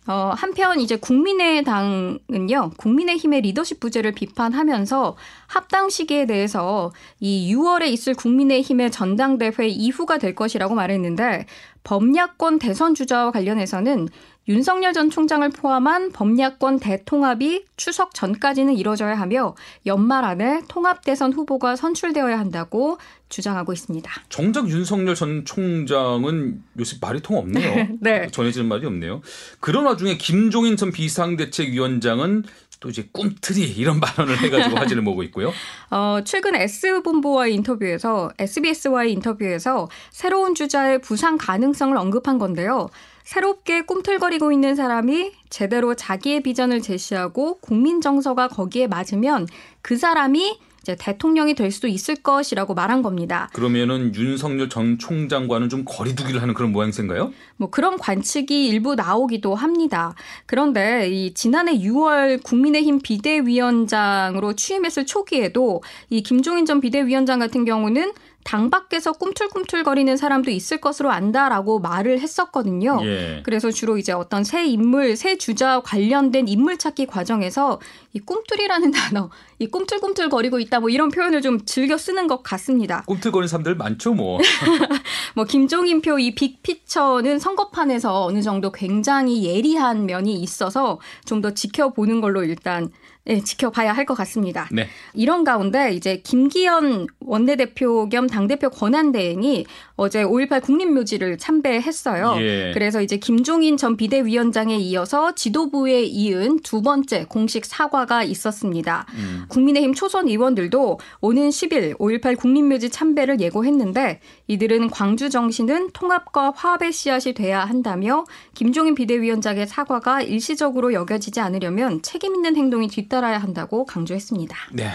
어, 0.09 0.33
한편 0.37 0.81
이제 0.81 0.97
국민의당은요, 0.97 2.73
국민의힘의 2.77 3.41
리더십 3.43 3.79
부재를 3.79 4.13
비판하면서 4.13 5.17
합당 5.47 5.91
시기에 5.91 6.27
대해서 6.27 6.93
이 7.21 7.55
6월에 7.55 7.87
있을 7.87 8.15
국민의힘의 8.15 8.91
전당대회 8.91 9.69
이후가 9.69 10.19
될 10.19 10.35
것이라고 10.35 10.75
말했는데 10.75 11.47
범야권 11.85 12.59
대선 12.59 12.95
주자와 12.95 13.31
관련해서는 13.31 14.09
윤석열 14.49 14.93
전 14.93 15.09
총장을 15.09 15.49
포함한 15.51 16.11
범야권 16.11 16.81
대통합이 16.81 17.65
추석 17.77 18.13
전까지는 18.13 18.75
이뤄져야 18.75 19.15
하며 19.15 19.55
연말 19.87 20.25
안에 20.25 20.63
통합 20.67 21.05
대선 21.05 21.33
후보가 21.33 21.77
선출되어야 21.77 22.39
한다고 22.39 22.99
주장하고 23.29 23.73
있습니다. 23.73 24.11
정작 24.29 24.69
윤석열 24.69 25.15
전 25.15 25.45
총장은 25.45 26.63
요새 26.79 26.97
말이 27.01 27.21
통 27.21 27.39
없네요. 27.39 27.89
네. 28.01 28.29
전해지는 28.33 28.67
말이 28.69 28.85
없네요. 28.85 29.23
그런 29.61 29.85
와중에 29.87 30.17
김종인 30.17 30.77
전 30.77 30.91
비상대책위원장은 30.91 32.43
또 32.83 32.91
이제 32.91 33.09
꿈틀이 33.13 33.61
이런 33.61 34.01
발언을 34.01 34.39
해가지고 34.39 34.77
화제를 34.77 35.03
모고 35.03 35.23
있고요. 35.23 35.53
어, 35.91 36.19
최근 36.25 36.57
S본부와의 36.57 37.55
인터뷰에서 37.55 38.33
SBS와의 38.39 39.13
인터뷰에서 39.13 39.89
새로운 40.11 40.57
주자의 40.57 41.01
부상 41.01 41.39
가능성을 41.39 41.97
언급한 41.97 42.39
건데요. 42.39 42.91
새롭게 43.23 43.83
꿈틀거리고 43.83 44.51
있는 44.51 44.75
사람이 44.75 45.31
제대로 45.49 45.95
자기의 45.95 46.43
비전을 46.43 46.83
제시하고 46.83 47.59
국민 47.61 48.01
정서가 48.01 48.49
거기에 48.49 48.89
맞으면 48.89 49.47
그 49.81 49.97
사람이 49.97 50.59
이제 50.83 50.97
대통령이 50.99 51.55
될 51.55 51.71
수도 51.71 51.87
있을 51.87 52.17
것이라고 52.17 52.75
말한 52.75 53.03
겁니다. 53.03 53.49
그러면은 53.53 54.15
윤석열 54.15 54.69
전 54.69 54.99
총장과는 54.99 55.69
좀 55.69 55.85
거리두기를 55.85 56.43
하는 56.43 56.55
그런 56.55 56.73
모양새인가요? 56.73 57.33
뭐 57.57 57.71
그런 57.71 57.97
관측이 57.97 58.67
일부 58.67 58.95
나오기도 58.95 59.55
합니다. 59.55 60.15
그런데 60.47 61.09
이 61.09 61.35
지난해 61.35 61.79
6월 61.79 62.43
국민의힘 62.43 63.01
비대위원장으로 63.01 64.55
취임했을 64.55 65.07
초기에도 65.07 65.83
이 66.11 66.23
김종인 66.23 66.67
전 66.67 66.81
비대위원장 66.81 67.39
같은 67.39 67.65
경우는 67.65 68.13
당 68.45 68.71
밖에서 68.71 69.13
꿈틀꿈틀거리는 69.13 70.17
사람도 70.17 70.51
있을 70.51 70.79
것으로 70.79 71.11
안다라고 71.11 71.79
말을 71.81 72.21
했었거든요. 72.21 73.01
예. 73.05 73.43
그래서 73.45 73.71
주로 73.71 73.99
이제 73.99 74.13
어떤 74.13 74.45
새 74.45 74.65
인물, 74.65 75.17
새 75.17 75.37
주자 75.37 75.81
관련된 75.81 76.49
인물 76.49 76.79
찾기 76.79 77.07
과정에서 77.07 77.81
이 78.15 78.21
꿈틀이라는 78.21 78.91
단어, 78.93 79.31
이 79.59 79.67
꿈틀꿈틀거리고 79.67 80.59
있다 80.61 80.81
뭐 80.81 80.89
이런 80.89 81.11
표현을 81.11 81.43
좀 81.43 81.65
즐겨 81.65 81.99
쓰는 81.99 82.27
것 82.29 82.43
같습니다. 82.43 83.03
꿈틀거리는 83.07 83.49
사람들 83.49 83.75
많죠, 83.77 84.15
뭐. 84.15 84.39
뭐 85.37 85.45
김종인표 85.45 86.19
이 86.19 86.35
빅피처는 86.35 87.39
선거판에서 87.39 88.25
어느 88.25 88.43
정도 88.43 88.73
굉장히 88.73 89.45
예리한 89.45 90.07
면이 90.07 90.35
있어서 90.35 90.99
좀 91.27 91.43
더 91.43 91.51
지켜보는 91.51 92.21
걸로 92.21 92.45
일단 92.45 92.89
네, 93.25 93.41
지켜봐야 93.41 93.93
할 93.93 94.03
것 94.05 94.15
같습니다. 94.15 94.69
네. 94.73 94.89
이런 95.15 95.45
가운데 95.45 95.93
이제 95.93 96.21
김기현 96.25 97.07
원내대표 97.21 98.09
겸 98.09 98.27
당대표 98.27 98.69
권한대행이 98.69 99.65
어제 99.95 100.25
5.18 100.25 100.61
국립묘지를 100.63 101.39
참배했어요. 101.39 102.35
예. 102.41 102.71
그래서 102.75 103.01
이제 103.01 103.19
김종인 103.19 103.77
전 103.77 103.97
비대위원장에 103.97 104.77
이어서 104.79 105.35
지도부에 105.37 106.03
이은 106.03 106.61
두 106.61 106.83
번째 106.83 107.27
공식 107.29 107.65
사과가 107.65 108.25
있었습니다. 108.25 109.07
음. 109.15 109.45
국민의힘 109.49 109.95
초선 109.95 110.27
의원들도 110.27 110.99
오는 111.21 111.49
10일 111.49 111.97
5.18 111.99 112.37
국립묘지 112.37 112.91
참배를 112.91 113.41
예고했는데 113.41 114.21
이들은 114.49 114.91
광주 114.91 115.31
정신은 115.31 115.91
통합과 115.93 116.53
화합의 116.57 116.93
씨앗이 116.93 117.35
돼야 117.35 117.65
한다며 117.65 118.25
김종인 118.55 118.97
비대위원장의 118.97 119.69
사과가 119.69 120.23
일시적으로 120.23 120.93
여겨지지 120.93 121.39
않으려면 121.39 122.03
책임 122.03 122.35
있는 122.35 122.57
행동이 122.57 122.89
뒤따 122.89 123.12
라야 123.21 123.39
한다고 123.39 123.85
강조했습니다. 123.85 124.57
네. 124.73 124.93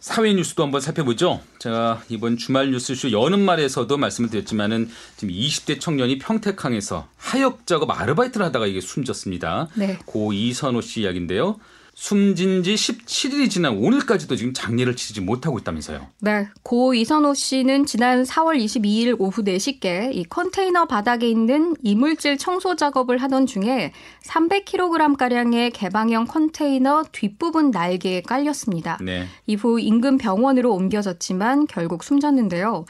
사회 0.00 0.34
뉴스도 0.34 0.64
한번 0.64 0.80
살펴보죠. 0.80 1.40
제가 1.60 2.02
이번 2.08 2.36
주말 2.36 2.72
뉴스쇼 2.72 3.12
여는 3.12 3.38
말에서도 3.38 3.96
말씀을 3.96 4.30
드렸지만은 4.30 4.90
지금 5.16 5.32
20대 5.32 5.80
청년이 5.80 6.18
평택항에서 6.18 7.06
하역 7.16 7.68
작업 7.68 7.88
아르바이트를 7.88 8.44
하다가 8.46 8.66
이게 8.66 8.80
숨졌습니다. 8.80 9.68
네. 9.74 9.98
고 10.04 10.32
이선호 10.32 10.80
씨 10.80 11.02
이야기인데요. 11.02 11.60
숨진 11.94 12.62
지 12.62 12.74
17일이 12.74 13.50
지난 13.50 13.76
오늘까지도 13.76 14.34
지금 14.36 14.54
장례를 14.54 14.96
치르지 14.96 15.20
못하고 15.20 15.58
있다면서요. 15.58 16.08
네. 16.20 16.48
고 16.62 16.94
이선호 16.94 17.34
씨는 17.34 17.84
지난 17.84 18.24
4월 18.24 18.58
22일 18.58 19.16
오후 19.18 19.42
4시께 19.42 20.14
이 20.14 20.24
컨테이너 20.24 20.86
바닥에 20.86 21.28
있는 21.28 21.76
이물질 21.82 22.38
청소 22.38 22.76
작업을 22.76 23.18
하던 23.18 23.46
중에 23.46 23.92
300kg가량의 24.24 25.72
개방형 25.74 26.26
컨테이너 26.26 27.04
뒷부분 27.12 27.70
날개에 27.70 28.22
깔렸습니다. 28.22 28.98
네. 29.02 29.26
이후 29.46 29.78
인근 29.78 30.16
병원으로 30.16 30.72
옮겨졌지만 30.72 31.66
결국 31.66 32.04
숨졌는데요. 32.04 32.86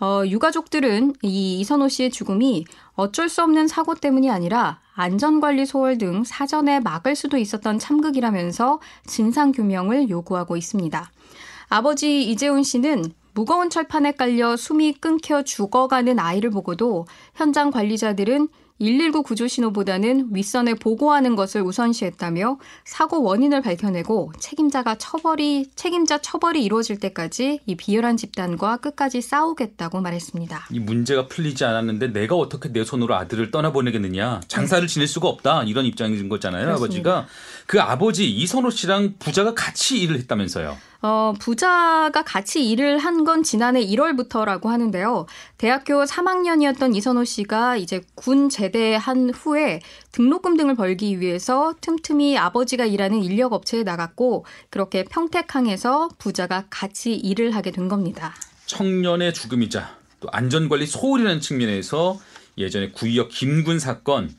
어, 0.00 0.22
유가족들은 0.26 1.14
이 1.22 1.60
이선호 1.60 1.88
씨의 1.88 2.10
죽음이 2.10 2.64
어쩔 2.94 3.28
수 3.28 3.42
없는 3.42 3.68
사고 3.68 3.94
때문이 3.94 4.30
아니라 4.30 4.80
안전관리 4.96 5.66
소홀 5.66 5.98
등 5.98 6.24
사전에 6.24 6.80
막을 6.80 7.14
수도 7.14 7.36
있었던 7.36 7.78
참극이라면서 7.78 8.80
진상규명을 9.06 10.08
요구하고 10.08 10.56
있습니다. 10.56 11.10
아버지 11.68 12.22
이재훈 12.24 12.62
씨는 12.62 13.12
무거운 13.34 13.68
철판에 13.68 14.12
깔려 14.12 14.56
숨이 14.56 14.94
끊겨 14.94 15.42
죽어가는 15.42 16.18
아이를 16.18 16.48
보고도 16.48 17.06
현장 17.34 17.70
관리자들은 17.70 18.48
119 18.78 19.22
구조 19.22 19.48
신호보다는 19.48 20.28
윗선에 20.32 20.74
보고하는 20.74 21.34
것을 21.34 21.62
우선시했다며 21.62 22.58
사고 22.84 23.22
원인을 23.22 23.62
밝혀내고 23.62 24.32
책임자가 24.38 24.96
처벌이 24.96 25.70
책임자 25.74 26.18
처벌이 26.18 26.62
이루어질 26.62 27.00
때까지 27.00 27.60
이 27.64 27.74
비열한 27.74 28.18
집단과 28.18 28.78
끝까지 28.78 29.22
싸우겠다고 29.22 30.02
말했습니다. 30.02 30.68
이 30.72 30.78
문제가 30.78 31.26
풀리지 31.26 31.64
않았는데 31.64 32.08
내가 32.08 32.36
어떻게 32.36 32.70
내 32.70 32.84
손으로 32.84 33.14
아들을 33.14 33.50
떠나보내겠느냐 33.50 34.40
장사를 34.46 34.86
지낼 34.86 35.08
수가 35.08 35.28
없다 35.28 35.64
이런 35.64 35.86
입장인 35.86 36.28
거잖아요 36.28 36.66
그렇습니다. 36.66 36.84
아버지가 36.84 37.26
그 37.66 37.80
아버지 37.80 38.30
이선호 38.30 38.70
씨랑 38.70 39.14
부자가 39.18 39.54
같이 39.54 39.98
일을 40.02 40.18
했다면서요 40.18 40.76
어, 41.06 41.34
부자가 41.38 42.22
같이 42.24 42.68
일을 42.68 42.98
한 42.98 43.16
건 43.26 43.42
지난해 43.42 43.84
1월부터라고 43.84 44.66
하는데요. 44.66 45.26
대학교 45.58 46.04
3학년이었던 46.04 46.94
이선호 46.94 47.24
씨가 47.24 47.76
이제 47.76 48.02
군 48.14 48.48
제대한 48.48 49.30
후에 49.30 49.80
등록금 50.12 50.56
등을 50.56 50.76
벌기 50.76 51.18
위해서 51.18 51.74
틈틈이 51.80 52.38
아버지가 52.38 52.84
일하는 52.84 53.22
인력 53.24 53.52
업체에 53.52 53.82
나갔고 53.82 54.44
그렇게 54.70 55.02
평택항에서 55.04 56.10
부자가 56.18 56.66
같이 56.70 57.14
일을 57.14 57.54
하게 57.56 57.70
된 57.72 57.88
겁니다. 57.88 58.32
청년의 58.66 59.34
죽음이자 59.34 59.96
또 60.20 60.28
안전관리 60.30 60.86
소홀이라는 60.86 61.40
측면에서 61.40 62.18
예전에 62.58 62.90
구의역 62.90 63.30
김군 63.30 63.78
사건 63.80 64.30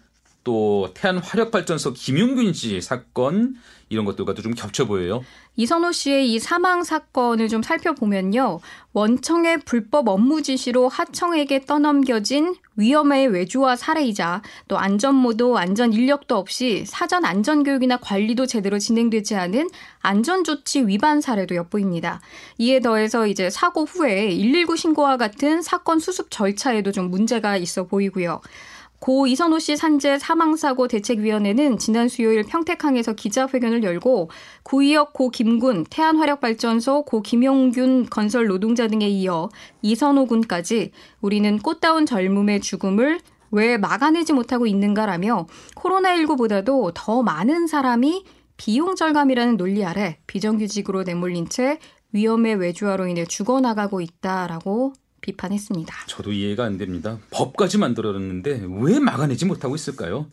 또 0.48 0.90
태안 0.94 1.18
화력 1.18 1.52
발전소 1.52 1.92
김용균 1.92 2.54
씨 2.54 2.80
사건 2.80 3.56
이런 3.90 4.06
것들과도 4.06 4.42
좀 4.42 4.54
겹쳐 4.54 4.86
보여요. 4.86 5.22
이선호 5.58 5.92
씨의 5.92 6.32
이 6.32 6.40
사망 6.40 6.86
사건을 6.86 7.50
좀 7.50 7.62
살펴보면요. 7.62 8.62
원청의 8.94 9.60
불법 9.66 10.08
업무 10.08 10.42
지시로 10.42 10.88
하청에게 10.88 11.66
떠넘겨진 11.66 12.56
위험의 12.78 13.28
외주와 13.28 13.76
사례이자 13.76 14.42
또 14.70 14.78
안전모도 14.78 15.58
안전 15.58 15.92
인력도 15.92 16.38
없이 16.38 16.86
사전 16.86 17.26
안전 17.26 17.64
교육이나 17.64 17.98
관리도 17.98 18.46
제대로 18.46 18.80
진행되지 18.80 19.36
않은 19.36 19.70
안전조치 20.00 20.88
위반 20.88 21.20
사례도 21.20 21.56
엿보입니다. 21.56 22.22
이에 22.58 22.80
더해서 22.80 23.28
이제 23.28 23.50
사고 23.50 23.84
후에 23.84 24.30
119 24.30 24.78
신고와 24.78 25.18
같은 25.18 25.62
사건 25.62 26.00
수습 26.00 26.32
절차에도 26.32 26.94
좀 26.94 27.10
문제가 27.10 27.58
있어 27.58 27.86
보이고요. 27.86 28.40
고 29.00 29.28
이선호 29.28 29.60
씨 29.60 29.78
산재 29.78 30.18
사망사고 30.18 30.88
대책위원회는 30.88 31.78
지난 31.78 32.08
수요일 32.08 32.44
평택항에서 32.44 33.14
기자회견을 33.14 33.84
열고 33.84 34.30
구의역 34.64 35.14
고 35.14 35.30
김군, 35.30 35.86
태안화력발전소 35.90 37.04
고 37.04 37.22
김용균 37.22 38.08
건설 38.10 38.48
노동자 38.48 38.88
등에 38.88 39.08
이어 39.08 39.50
이선호 39.82 40.26
군까지 40.26 40.92
우리는 41.22 41.60
꽃다운 41.60 42.06
젊음의 42.06 42.62
죽음을 42.62 43.20
왜 43.52 43.78
막아내지 43.78 44.34
못하고 44.34 44.68
있는가라며 44.68 45.48
코로나19보다도 45.76 46.92
더 46.94 47.24
많은 47.24 47.68
사람이 47.68 48.26
비용 48.58 48.96
절감이라는 48.96 49.58
논리 49.58 49.86
아래 49.86 50.18
비정규직으로 50.28 51.04
내몰린 51.04 51.48
채 51.48 51.78
위험의 52.12 52.56
외주화로 52.56 53.08
인해 53.08 53.26
죽어나가고 53.26 54.02
있다라고 54.02 54.94
비판했습니다. 55.28 55.94
저도 56.08 56.32
이해가 56.32 56.64
안 56.64 56.78
됩니다. 56.78 57.20
법까지 57.32 57.78
만들었는데 57.78 58.64
왜 58.82 59.00
막아내지 59.00 59.46
못하고 59.46 59.76
있을까요? 59.76 60.28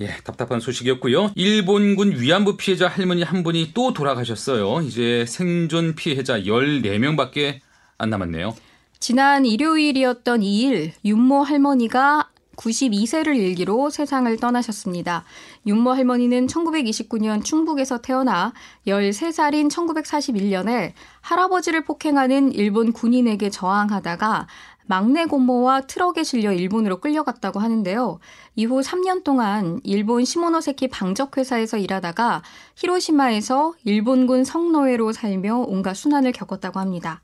예, 0.00 0.16
답답한 0.24 0.60
소식이었고요. 0.60 1.32
일본군 1.34 2.20
위안부 2.20 2.56
피해자 2.56 2.88
할머니 2.88 3.22
한 3.22 3.42
분이 3.42 3.72
또 3.74 3.92
돌아가셨어요. 3.92 4.80
이제 4.82 5.24
생존 5.26 5.94
피해자 5.94 6.40
14명밖에 6.40 7.60
안 7.98 8.10
남았네요. 8.10 8.56
지난 8.98 9.46
일요일이었던 9.46 10.40
2일 10.40 10.92
윤모 11.04 11.42
할머니가 11.42 12.30
92세를 12.56 13.36
일기로 13.36 13.90
세상을 13.90 14.34
떠나셨습니다. 14.38 15.24
윤모 15.66 15.90
할머니는 15.90 16.46
1929년 16.46 17.44
충북에서 17.44 17.98
태어나 17.98 18.52
13살인 18.86 19.70
1941년에 19.70 20.92
할아버지를 21.20 21.84
폭행하는 21.84 22.52
일본 22.52 22.92
군인에게 22.92 23.50
저항하다가 23.50 24.46
막내 24.90 25.24
고모와 25.26 25.82
트럭에 25.82 26.24
실려 26.24 26.52
일본으로 26.52 26.98
끌려갔다고 26.98 27.60
하는데요. 27.60 28.18
이후 28.56 28.80
3년 28.80 29.22
동안 29.22 29.78
일본 29.84 30.24
시모노세키 30.24 30.88
방적회사에서 30.88 31.76
일하다가 31.76 32.42
히로시마에서 32.74 33.74
일본군 33.84 34.42
성노예로 34.42 35.12
살며 35.12 35.58
온갖 35.68 35.94
순환을 35.94 36.32
겪었다고 36.32 36.80
합니다. 36.80 37.20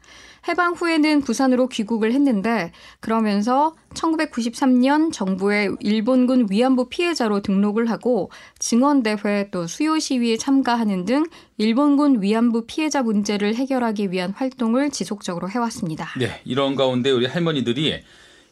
해방 0.49 0.75
후에는 0.75 1.23
부산으로 1.23 1.69
귀국을 1.69 2.13
했는데 2.13 2.73
그러면서 3.01 3.75
1993년 3.95 5.13
정부의 5.13 5.71
일본군 5.81 6.49
위안부 6.51 6.89
피해자로 6.89 7.41
등록을 7.41 7.91
하고 7.91 8.31
증언대회 8.59 9.51
또 9.51 9.67
수요 9.67 9.99
시위에 9.99 10.37
참가하는 10.37 11.05
등 11.05 11.25
일본군 11.59 12.23
위안부 12.23 12.67
피해자 12.67 13.03
문제를 13.03 13.55
해결하기 13.55 14.13
위한 14.13 14.31
활동을 14.31 14.91
지속적으로 14.91 15.49
해왔습니다. 15.51 16.09
네, 16.19 16.41
이런 16.45 16.77
가운데 16.77 17.11
우리 17.11 17.27
할머니들이 17.27 18.03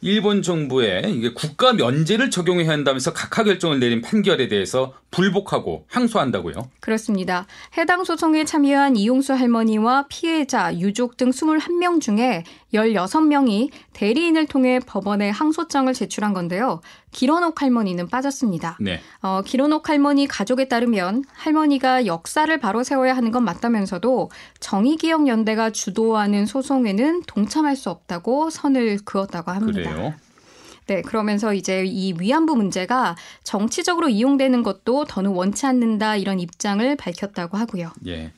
일본 0.05 0.43
정부에 0.43 1.01
이게 1.07 1.33
국가 1.33 1.73
면제를 1.73 2.29
적용해야 2.29 2.69
한다면서 2.69 3.11
각하 3.11 3.43
결정을 3.43 3.79
내린 3.79 4.03
판결에 4.03 4.47
대해서 4.47 4.93
불복하고 5.09 5.85
항소한다고요. 5.87 6.69
그렇습니다. 6.79 7.47
해당 7.75 8.03
소송에 8.03 8.45
참여한 8.45 8.97
이용수 8.97 9.33
할머니와 9.33 10.05
피해자, 10.07 10.77
유족 10.77 11.17
등 11.17 11.31
21명 11.31 11.99
중에 11.99 12.43
16명이 12.75 13.69
대리인을 13.93 14.47
통해 14.47 14.79
법원에 14.85 15.29
항소장을 15.29 15.91
제출한 15.93 16.33
건데요. 16.33 16.81
기런옥 17.11 17.61
할머니는 17.61 18.07
빠졌습니다. 18.07 18.77
네. 18.79 18.99
어, 19.21 19.41
기런옥 19.45 19.89
할머니 19.89 20.27
가족에 20.27 20.67
따르면 20.67 21.23
할머니가 21.33 22.05
역사를 22.05 22.55
바로 22.59 22.83
세워야 22.83 23.15
하는 23.15 23.31
건 23.31 23.45
맞다면서도 23.45 24.29
정의기억연대가 24.59 25.71
주도하는 25.71 26.45
소송에는 26.45 27.23
동참할 27.25 27.75
수 27.75 27.89
없다고 27.89 28.49
선을 28.49 28.99
그었다고 29.05 29.51
합니다. 29.51 29.93
그래요. 29.93 30.13
네, 30.87 31.01
그러면서 31.01 31.53
이제 31.53 31.83
이 31.85 32.13
위안부 32.19 32.55
문제가 32.55 33.15
정치적으로 33.43 34.07
이용되는 34.09 34.61
것도 34.61 35.05
더는 35.05 35.31
원치 35.31 35.65
않는다 35.65 36.15
이런 36.15 36.39
입장을 36.39 36.95
밝혔다고 36.95 37.57
하고요. 37.57 37.91
예. 38.07 38.31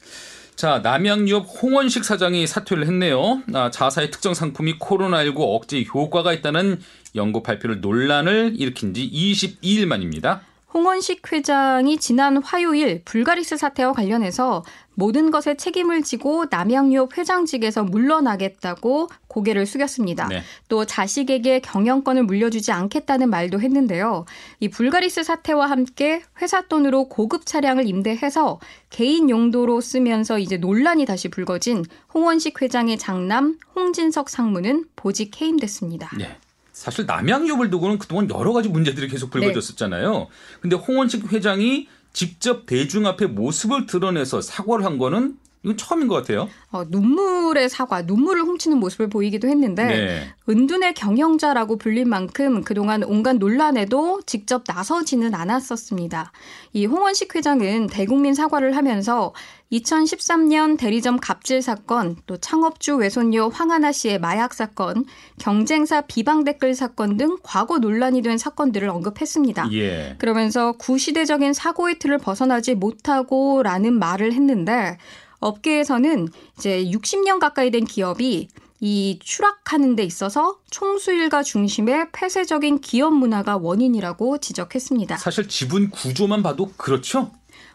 자, 0.58 0.80
남양유업 0.80 1.46
홍원식 1.62 2.04
사장이 2.04 2.48
사퇴를 2.48 2.88
했네요. 2.88 3.44
아, 3.54 3.70
자사의 3.70 4.10
특정 4.10 4.34
상품이 4.34 4.80
코로나19 4.80 5.36
억제 5.38 5.84
효과가 5.84 6.34
있다는 6.34 6.80
연구 7.14 7.44
발표를 7.44 7.80
논란을 7.80 8.56
일으킨 8.58 8.96
지 8.96 9.08
22일 9.08 9.86
만입니다. 9.86 10.42
홍원식 10.78 11.34
회장이 11.34 11.98
지난 11.98 12.38
화요일 12.38 13.02
불가리스 13.04 13.58
사태와 13.58 13.94
관련해서 13.94 14.64
모든 14.94 15.32
것에 15.32 15.58
책임을 15.58 16.04
지고 16.04 16.46
남양유업 16.52 17.18
회장직에서 17.18 17.84
물러나겠다고 17.84 19.10
고개를 19.28 19.66
숙였습니다. 19.66 20.28
네. 20.28 20.44
또 20.70 20.86
자식에게 20.86 21.62
경영권을 21.62 22.26
물려주지 22.26 22.72
않겠다는 22.72 23.32
말도 23.32 23.60
했는데요. 23.60 24.26
이 24.60 24.70
불가리스 24.70 25.24
사태와 25.24 25.68
함께 25.68 26.22
회사 26.44 26.68
돈으로 26.68 27.10
고급 27.10 27.48
차량을 27.48 27.88
임대해서 27.88 28.60
개인 28.92 29.32
용도로 29.32 29.82
쓰면서 29.82 30.38
이제 30.38 30.58
논란이 30.58 31.08
다시 31.08 31.28
불거진 31.28 31.86
홍원식 32.14 32.62
회장의 32.62 33.00
장남 33.00 33.58
홍진석 33.76 34.30
상무는 34.30 34.86
보직 34.96 35.42
해임됐습니다. 35.42 36.12
네. 36.20 36.38
사실 36.78 37.08
남양유업을 37.08 37.72
두고는 37.72 37.98
그동안 37.98 38.30
여러 38.30 38.54
가지 38.54 38.70
문제들이 38.70 39.08
계속 39.08 39.32
불거졌었잖아요. 39.32 40.28
근데 40.62 40.76
홍원식 40.76 41.34
회장이 41.34 41.88
직접 42.14 42.68
대중 42.68 43.08
앞에 43.08 43.26
모습을 43.26 43.88
드러내서 43.88 44.42
사과를 44.42 44.86
한 44.86 45.00
거는 45.00 45.38
이건 45.68 45.76
처음인 45.76 46.08
것 46.08 46.16
같아요. 46.16 46.48
어, 46.72 46.86
눈물의 46.88 47.68
사과, 47.70 48.02
눈물을 48.02 48.42
훔치는 48.44 48.78
모습을 48.78 49.10
보이기도 49.10 49.50
했는데 49.50 49.84
네. 49.84 50.34
은둔의 50.48 50.94
경영자라고 50.94 51.78
불린 51.78 52.08
만큼 52.08 52.64
그동안 52.64 53.04
온갖 53.04 53.36
논란에도 53.36 54.22
직접 54.26 54.64
나서지는 54.66 55.36
않았었습니다. 55.36 56.32
이 56.72 56.86
홍원식 56.86 57.36
회장은 57.36 57.88
대국민 57.88 58.34
사과를 58.34 58.78
하면서 58.78 59.34
2013년 59.74 60.78
대리점 60.78 61.18
갑질 61.18 61.62
사건, 61.62 62.16
또 62.26 62.38
창업주 62.38 62.96
외손녀 62.96 63.48
황하나 63.48 63.92
씨의 63.92 64.20
마약 64.20 64.54
사건, 64.54 65.04
경쟁사 65.40 66.02
비방 66.02 66.46
댓글 66.46 66.74
사건 66.76 67.18
등 67.18 67.38
과거 67.44 67.78
논란이 67.78 68.22
된 68.22 68.38
사건들을 68.38 68.88
언급했습니다. 68.88 69.70
예. 69.74 70.16
그러면서 70.20 70.72
구시대적인 70.74 71.52
사고의 71.52 72.00
틀을 72.00 72.20
벗어나지 72.20 72.76
못하고라는 72.76 74.00
말을 74.00 74.32
했는데 74.32 74.98
업계에서는 75.40 76.28
이제 76.58 76.84
60년 76.86 77.40
가까이 77.40 77.72
된 77.72 77.86
기업이 77.86 78.48
이 78.80 79.20
추락하는 79.24 79.96
데 79.96 80.04
있어서 80.04 80.60
총수일가 80.70 81.44
중심의 81.44 82.08
폐쇄적인 82.12 82.82
기업 82.82 83.14
문화가 83.14 83.58
원인이라고 83.58 84.38
지적했습니다. 84.38 85.18
사실 85.18 85.48
지분 85.48 85.90
구조만 85.90 86.44
봐도 86.44 86.72
그렇죠? 86.78 87.32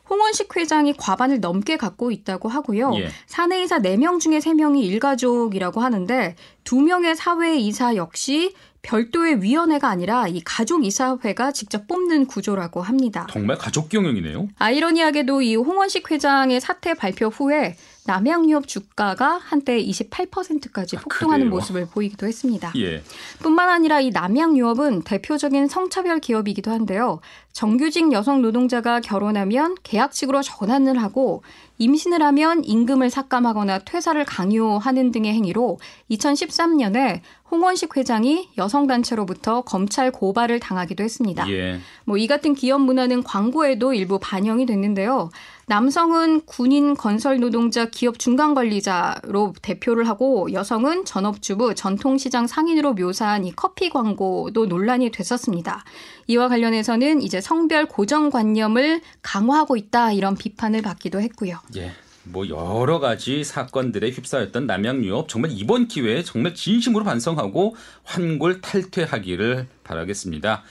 홍원식 0.08 0.54
회장이 0.56 0.94
과반을 0.94 1.40
넘게 1.40 1.76
갖고 1.76 2.10
있다고 2.10 2.48
하고요. 2.48 2.92
예. 2.96 3.08
사내이사 3.26 3.78
4명 3.78 4.20
중에 4.20 4.38
3명이 4.38 4.82
일가족이라고 4.84 5.80
하는데 5.80 6.36
2명의 6.64 7.14
사회이사 7.14 7.96
역시 7.96 8.54
별도의 8.82 9.42
위원회가 9.42 9.88
아니라 9.88 10.26
이 10.26 10.42
가족 10.44 10.84
이사회가 10.84 11.52
직접 11.52 11.86
뽑는 11.86 12.26
구조라고 12.26 12.82
합니다. 12.82 13.26
정말 13.30 13.56
가족 13.56 13.88
경영이네요. 13.88 14.48
아이러니하게도 14.58 15.42
이 15.42 15.54
홍원식 15.54 16.10
회장의 16.10 16.60
사퇴 16.60 16.94
발표 16.94 17.28
후에 17.28 17.76
남양유업 18.04 18.66
주가가 18.66 19.38
한때 19.38 19.80
28%까지 19.80 20.96
아, 20.96 21.00
폭등하는 21.02 21.46
아, 21.46 21.50
모습을 21.50 21.86
보이기도 21.86 22.26
했습니다. 22.26 22.72
예. 22.76 23.02
뿐만 23.38 23.68
아니라 23.68 24.00
이 24.00 24.10
남양유업은 24.10 25.02
대표적인 25.02 25.68
성차별 25.68 26.18
기업이기도 26.18 26.72
한데요. 26.72 27.20
정규직 27.52 28.10
여성 28.12 28.42
노동자가 28.42 29.00
결혼하면 29.00 29.76
계약직으로 29.84 30.42
전환을 30.42 31.00
하고 31.00 31.44
임신을 31.78 32.22
하면 32.22 32.64
임금을 32.64 33.10
삭감하거나 33.10 33.80
퇴사를 33.80 34.24
강요하는 34.24 35.12
등의 35.12 35.32
행위로 35.32 35.78
2013년에 36.10 37.20
홍원식 37.52 37.98
회장이 37.98 38.48
여성단체로부터 38.56 39.60
검찰 39.60 40.10
고발을 40.10 40.58
당하기도 40.58 41.04
했습니다. 41.04 41.46
예. 41.50 41.80
뭐이 42.06 42.26
같은 42.26 42.54
기업 42.54 42.80
문화는 42.80 43.22
광고에도 43.22 43.92
일부 43.92 44.18
반영이 44.18 44.64
됐는데요. 44.64 45.28
남성은 45.66 46.46
군인 46.46 46.94
건설 46.94 47.40
노동자 47.40 47.84
기업 47.84 48.18
중간 48.18 48.54
관리자로 48.54 49.52
대표를 49.60 50.08
하고 50.08 50.50
여성은 50.50 51.04
전업주부 51.04 51.74
전통시장 51.74 52.46
상인으로 52.46 52.94
묘사한 52.94 53.44
이 53.44 53.52
커피 53.54 53.90
광고도 53.90 54.64
논란이 54.64 55.10
됐었습니다. 55.10 55.84
이와 56.28 56.48
관련해서는 56.48 57.20
이제 57.20 57.42
성별 57.42 57.84
고정관념을 57.84 59.02
강화하고 59.20 59.76
있다 59.76 60.12
이런 60.12 60.36
비판을 60.36 60.80
받기도 60.80 61.20
했고요. 61.20 61.58
예. 61.76 61.92
뭐 62.24 62.48
여러 62.48 62.98
가지 62.98 63.44
사건들에 63.44 64.10
휩싸였던 64.10 64.66
남양유업 64.66 65.28
정말 65.28 65.50
이번 65.52 65.88
기회에 65.88 66.22
정말 66.22 66.54
진심으로 66.54 67.04
반성하고 67.04 67.74
환골 68.04 68.60
탈퇴하기를 68.60 69.66
바라겠습니다. 69.84 70.62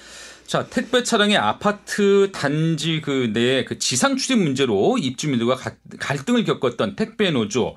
자, 0.45 0.65
택배 0.67 1.03
차량의 1.03 1.37
아파트 1.37 2.31
단지 2.33 3.01
그내그 3.01 3.79
지상 3.79 4.17
출입 4.17 4.41
문제로 4.41 4.97
입주민들과 4.97 5.57
갈등을 5.99 6.43
겪었던 6.43 6.95
택배 6.95 7.31
노조 7.31 7.75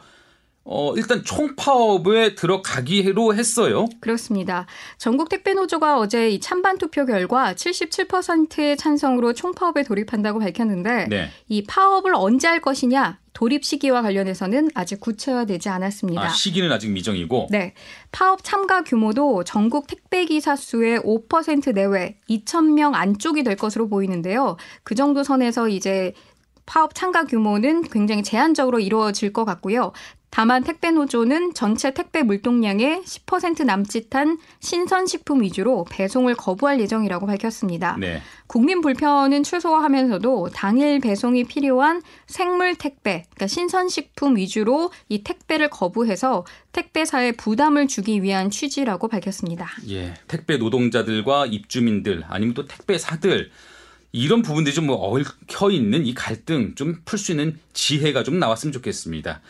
어, 0.64 0.94
일단 0.96 1.22
총파업에 1.22 2.34
들어가기로 2.34 3.34
했어요. 3.34 3.84
그렇습니다. 4.00 4.66
전국 4.96 5.28
택배노조가 5.28 5.98
어제 5.98 6.30
이 6.30 6.40
찬반 6.40 6.78
투표 6.78 7.04
결과 7.04 7.52
77%의 7.52 8.76
찬성으로 8.78 9.34
총파업에 9.34 9.82
돌입한다고 9.84 10.38
밝혔는데 10.38 11.08
네. 11.08 11.30
이 11.48 11.64
파업을 11.64 12.14
언제 12.14 12.48
할 12.48 12.62
것이냐 12.62 13.18
돌입 13.44 13.62
시기와 13.62 14.00
관련해서는 14.00 14.70
아직 14.72 15.00
구체화되지 15.00 15.68
않았습니다. 15.68 16.22
아, 16.22 16.28
시기는 16.30 16.72
아직 16.72 16.90
미정이고. 16.90 17.48
네. 17.50 17.74
파업 18.10 18.42
참가 18.42 18.82
규모도 18.82 19.44
전국 19.44 19.86
택배 19.86 20.24
기사 20.24 20.56
수의 20.56 20.98
5% 21.00 21.74
내외 21.74 22.16
2,000명 22.30 22.94
안쪽이 22.94 23.44
될 23.44 23.56
것으로 23.56 23.88
보이는데요. 23.88 24.56
그 24.82 24.94
정도 24.94 25.22
선에서 25.22 25.68
이제 25.68 26.14
파업 26.64 26.94
참가 26.94 27.24
규모는 27.24 27.82
굉장히 27.82 28.22
제한적으로 28.22 28.80
이루어질 28.80 29.34
것 29.34 29.44
같고요. 29.44 29.92
다만 30.34 30.64
택배 30.64 30.90
노조는 30.90 31.54
전체 31.54 31.94
택배 31.94 32.24
물동량의 32.24 33.02
10% 33.06 33.64
남짓한 33.64 34.38
신선식품 34.58 35.42
위주로 35.42 35.86
배송을 35.88 36.34
거부할 36.34 36.80
예정이라고 36.80 37.24
밝혔습니다. 37.26 37.96
네. 38.00 38.20
국민 38.48 38.80
불편은 38.80 39.44
최소화하면서도 39.44 40.48
당일 40.52 40.98
배송이 40.98 41.44
필요한 41.44 42.02
생물 42.26 42.74
택배, 42.74 43.22
그러니까 43.30 43.46
신선식품 43.46 44.36
위주로 44.36 44.90
이 45.08 45.22
택배를 45.22 45.70
거부해서 45.70 46.44
택배사에 46.72 47.30
부담을 47.30 47.86
주기 47.86 48.20
위한 48.20 48.50
취지라고 48.50 49.06
밝혔습니다. 49.06 49.70
예, 49.90 50.14
택배 50.26 50.56
노동자들과 50.56 51.46
입주민들 51.46 52.24
아니면 52.28 52.54
또 52.54 52.66
택배사들 52.66 53.52
이런 54.10 54.42
부분들이 54.42 54.74
좀 54.74 54.86
뭐 54.86 54.96
얽혀 54.96 55.70
있는 55.70 56.04
이 56.06 56.12
갈등 56.12 56.74
좀 56.74 57.02
풀 57.04 57.18
수 57.20 57.30
있는 57.30 57.56
지혜가 57.72 58.24
좀 58.24 58.40
나왔으면 58.40 58.72
좋겠습니다. 58.72 59.40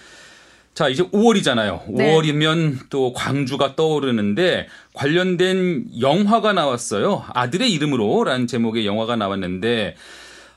자, 0.74 0.88
이제 0.88 1.04
5월이잖아요. 1.04 1.82
네. 1.88 2.12
5월이면 2.14 2.90
또 2.90 3.12
광주가 3.12 3.76
떠오르는데 3.76 4.66
관련된 4.92 5.86
영화가 6.00 6.52
나왔어요. 6.52 7.24
아들의 7.32 7.70
이름으로라는 7.72 8.48
제목의 8.48 8.84
영화가 8.84 9.14
나왔는데 9.16 9.94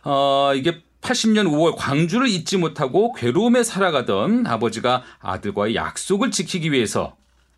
어, 0.04 0.54
이게 0.56 0.82
80년 1.02 1.48
5월 1.48 1.76
광주를 1.78 2.28
잊지 2.28 2.58
못하고 2.58 3.14
괴로움에 3.14 3.64
살아가던 3.64 4.48
아버지가 4.48 5.04
아들과의 5.20 5.76
약속을 5.76 6.32
지키기 6.32 6.72
위해서 6.72 7.16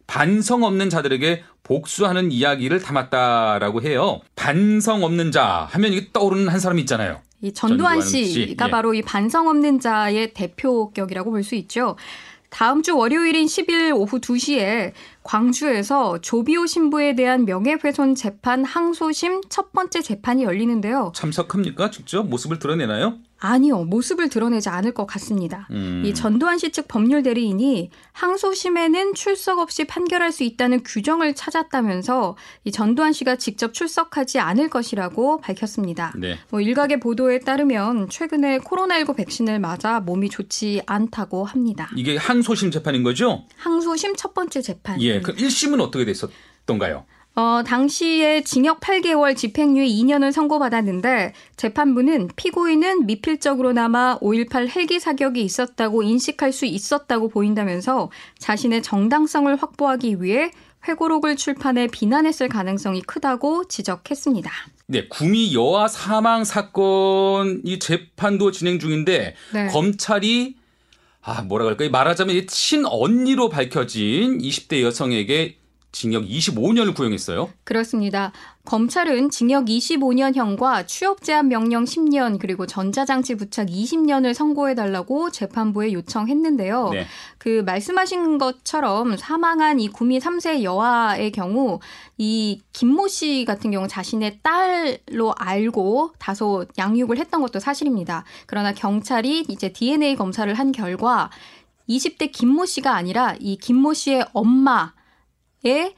반성 0.08 0.63
없는 0.63 0.89
자들에게 0.89 1.43
복수하는 1.63 2.32
이야기를 2.32 2.82
담았다라고 2.82 3.84
해요. 3.84 4.19
반성 4.36 5.04
없는 5.04 5.32
자 5.32 5.67
하면 5.72 5.93
이게 5.93 6.08
떠오르는 6.12 6.50
한 6.50 6.60
사람이 6.60 6.82
있잖아요. 6.82 7.22
이 7.41 7.54
전두환, 7.54 8.02
전두환 8.02 8.26
씨가 8.26 8.67
예. 8.67 8.72
바로 8.72 8.93
이 8.93 9.02
반성 9.02 9.48
없는 9.48 9.80
자의 9.80 10.34
대표격이라고 10.34 11.32
볼 11.32 11.43
수 11.43 11.56
있죠. 11.56 11.95
다음 12.50 12.82
주 12.82 12.98
월요일인 12.98 13.46
10일 13.46 13.96
오후 13.96 14.20
2시에 14.20 14.94
광주에서 15.24 16.20
조비오 16.20 16.66
신부에 16.66 17.16
대한 17.16 17.46
명예훼손 17.46 18.16
재판 18.16 18.66
항소심 18.66 19.42
첫 19.50 19.72
번째 19.72 20.02
재판이 20.02 20.44
열리는데요. 20.44 21.12
참석합니까? 21.16 21.92
직접 21.92 22.28
모습을 22.28 22.60
드러내나요? 22.60 23.18
아니요, 23.39 23.86
모습을 23.86 24.30
드러내지 24.30 24.69
않을 24.69 24.93
것 24.93 25.06
같습니다. 25.06 25.67
음. 25.71 26.04
이 26.06 26.13
전두환 26.13 26.58
씨 26.58 26.69
측 26.71 26.88
법률 26.88 27.23
대리인이 27.23 27.89
항소심에는 28.12 29.13
출석 29.15 29.60
없이 29.60 29.86
판결할 29.86 30.32
수 30.32 30.43
있다는 30.43 30.84
규정을 30.84 31.34
찾았다면서 31.36 32.36
이 32.63 32.71
전두환 32.71 33.12
씨가 33.13 33.38
직접 33.38 33.73
출석하지 33.73 34.39
않을 34.39 34.69
것이라고 34.69 35.41
밝혔습니다. 35.41 36.13
네. 36.17 36.38
뭐 36.49 36.62
일각의 36.62 36.99
보도에 36.99 37.39
따르면 37.39 38.10
최근에 38.10 38.60
코로나19 38.60 39.15
백신을 39.15 39.60
맞아 39.60 39.99
몸이 39.99 40.30
좋지 40.30 40.82
않다고 40.86 41.45
합니다. 41.45 41.89
이게 41.95 42.17
항소심 42.17 42.71
재판인 42.71 43.04
거죠? 43.04 43.45
항소심 43.58 44.15
첫 44.15 44.34
번째 44.34 44.62
재판. 44.62 45.02
예, 45.02 45.21
그럼 45.21 45.38
1심은 45.38 45.82
어떻게 45.82 46.06
됐었던가요? 46.06 47.06
어, 47.39 47.63
당시에 47.63 48.43
징역 48.43 48.82
8개월 48.82 49.34
집행유예 49.34 49.88
2년을 49.88 50.34
선고받았는데 50.34 51.32
재판부는 51.56 52.32
피고인은 52.36 53.06
미필적으로나마 53.06 54.19
5.18 54.19 54.67
헬기 54.75 54.99
사격이 54.99 55.41
있었다고 55.41 56.04
인식할 56.04 56.52
수 56.52 56.65
있었다고 56.65 57.30
보인다면서 57.30 58.12
자신의 58.39 58.84
정당성을 58.84 59.56
확보하기 59.56 60.21
위해 60.21 60.52
회고록을 60.86 61.38
출판해 61.38 61.88
비난했을 61.88 62.49
가능성이 62.49 63.02
크다고 63.04 63.69
지적했습니다. 63.69 64.52
네, 64.88 65.08
구미 65.08 65.56
여아 65.56 65.88
사망 65.88 66.43
사건 66.43 67.62
이 67.63 67.80
재판도 67.80 68.52
진행 68.52 68.80
중인데 68.80 69.36
네. 69.54 69.67
검찰이 69.67 70.58
아 71.21 71.43
뭐라 71.43 71.63
그럴까요? 71.63 71.89
말하자면 71.89 72.47
친언니로 72.47 73.47
밝혀진 73.47 74.39
20대 74.39 74.82
여성에게 74.82 75.59
징역 75.91 76.23
25년을 76.25 76.95
구형했어요. 76.95 77.49
그렇습니다. 77.63 78.32
검찰은 78.65 79.32
징역 79.32 79.65
25년형과 79.65 80.86
취업 80.86 81.23
제한 81.23 81.47
명령 81.47 81.86
10년 81.86 82.38
그리고 82.38 82.67
전자장치 82.67 83.36
부착 83.36 83.67
20년을 83.67 84.36
선고해 84.36 84.75
달라고 84.75 85.32
재판부에 85.32 85.91
요청했는데요. 85.93 86.89
네. 86.89 87.08
그 87.39 87.63
말씀하신 87.65 88.38
것처럼 88.38 89.17
사망한 89.17 89.80
이 89.80 89.88
구미 89.88 90.19
3세 90.19 90.62
여아의 90.62 91.32
경우 91.32 91.80
이 92.19 92.62
김모 92.73 93.08
씨 93.08 93.43
같은 93.45 93.71
경우 93.71 93.88
자신의 93.88 94.39
딸로 94.43 95.34
알고 95.36 96.13
다소 96.19 96.65
양육을 96.78 97.17
했던 97.17 97.41
것도 97.41 97.60
사실입니다. 97.60 98.23
그러나 98.45 98.71
경찰이 98.73 99.45
이제 99.49 99.73
DNA 99.73 100.15
검사를 100.15 100.54
한 100.54 100.71
결과 100.71 101.32
20대 101.89 102.32
김모 102.32 102.67
씨가 102.67 102.93
아니라 102.95 103.36
이 103.39 103.58
김모 103.58 103.95
씨의 103.95 104.25
엄마 104.34 104.93
의 105.63 105.95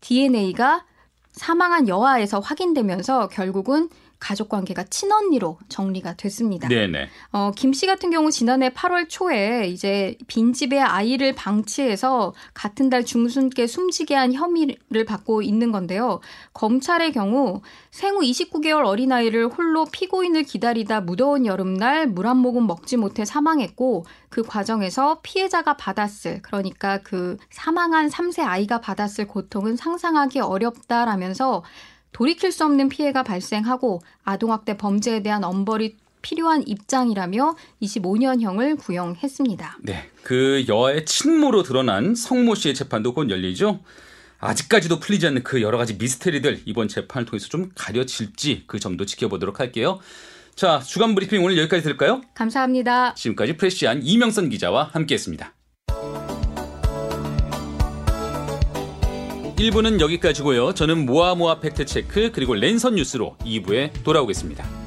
DNA가 0.00 0.84
사망한 1.32 1.88
여아에서 1.88 2.40
확인되면서 2.40 3.28
결국은 3.28 3.88
가족 4.24 4.48
관계가 4.48 4.84
친언니로 4.84 5.58
정리가 5.68 6.14
됐습니다. 6.14 6.66
네네. 6.68 7.08
어, 7.32 7.52
김 7.54 7.74
씨 7.74 7.86
같은 7.86 8.10
경우 8.10 8.30
지난해 8.30 8.70
8월 8.70 9.06
초에 9.08 9.66
이제 9.68 10.16
빈집에 10.28 10.80
아이를 10.80 11.34
방치해서 11.34 12.32
같은 12.54 12.88
달 12.88 13.04
중순께 13.04 13.66
숨지게 13.66 14.14
한 14.14 14.32
혐의를 14.32 15.04
받고 15.06 15.42
있는 15.42 15.72
건데요. 15.72 16.20
검찰의 16.54 17.12
경우 17.12 17.60
생후 17.90 18.20
29개월 18.20 18.86
어린아이를 18.86 19.48
홀로 19.48 19.84
피고인을 19.86 20.44
기다리다 20.44 21.02
무더운 21.02 21.44
여름날 21.44 22.06
물 22.06 22.24
한 22.24 22.38
모금 22.38 22.66
먹지 22.66 22.96
못해 22.96 23.26
사망했고 23.26 24.06
그 24.30 24.42
과정에서 24.42 25.20
피해자가 25.22 25.76
받았을 25.76 26.40
그러니까 26.40 26.98
그 27.02 27.36
사망한 27.50 28.08
3세 28.08 28.42
아이가 28.46 28.80
받았을 28.80 29.26
고통은 29.26 29.76
상상하기 29.76 30.40
어렵다라면서 30.40 31.62
돌이킬 32.14 32.52
수 32.52 32.64
없는 32.64 32.88
피해가 32.88 33.24
발생하고 33.24 34.00
아동학대 34.24 34.78
범죄에 34.78 35.22
대한 35.22 35.44
엄벌이 35.44 35.96
필요한 36.22 36.66
입장이라며 36.66 37.54
25년형을 37.82 38.78
구형했습니다. 38.78 39.78
네. 39.82 40.08
그 40.22 40.64
여아의 40.66 41.04
친모로 41.04 41.62
드러난 41.64 42.14
성모 42.14 42.54
씨의 42.54 42.74
재판도 42.74 43.12
곧 43.12 43.28
열리죠. 43.28 43.80
아직까지도 44.38 45.00
풀리지 45.00 45.26
않는 45.26 45.42
그 45.42 45.60
여러 45.60 45.76
가지 45.76 45.94
미스테리들 45.94 46.62
이번 46.64 46.88
재판을 46.88 47.26
통해서 47.26 47.48
좀 47.48 47.70
가려질지 47.74 48.64
그 48.66 48.78
점도 48.78 49.04
지켜보도록 49.04 49.60
할게요. 49.60 50.00
자, 50.54 50.80
주간 50.80 51.14
브리핑 51.14 51.44
오늘 51.44 51.58
여기까지 51.58 51.82
들을까요? 51.82 52.22
감사합니다. 52.34 53.14
지금까지 53.14 53.56
프레시안 53.56 54.02
이명선 54.02 54.48
기자와 54.50 54.90
함께했습니다. 54.92 55.52
1부는 59.56 60.00
여기까지고요. 60.00 60.74
저는 60.74 61.06
모아모아 61.06 61.60
팩트체크 61.60 62.32
그리고 62.32 62.54
랜선 62.54 62.96
뉴스로 62.96 63.36
2부에 63.44 64.02
돌아오겠습니다. 64.02 64.83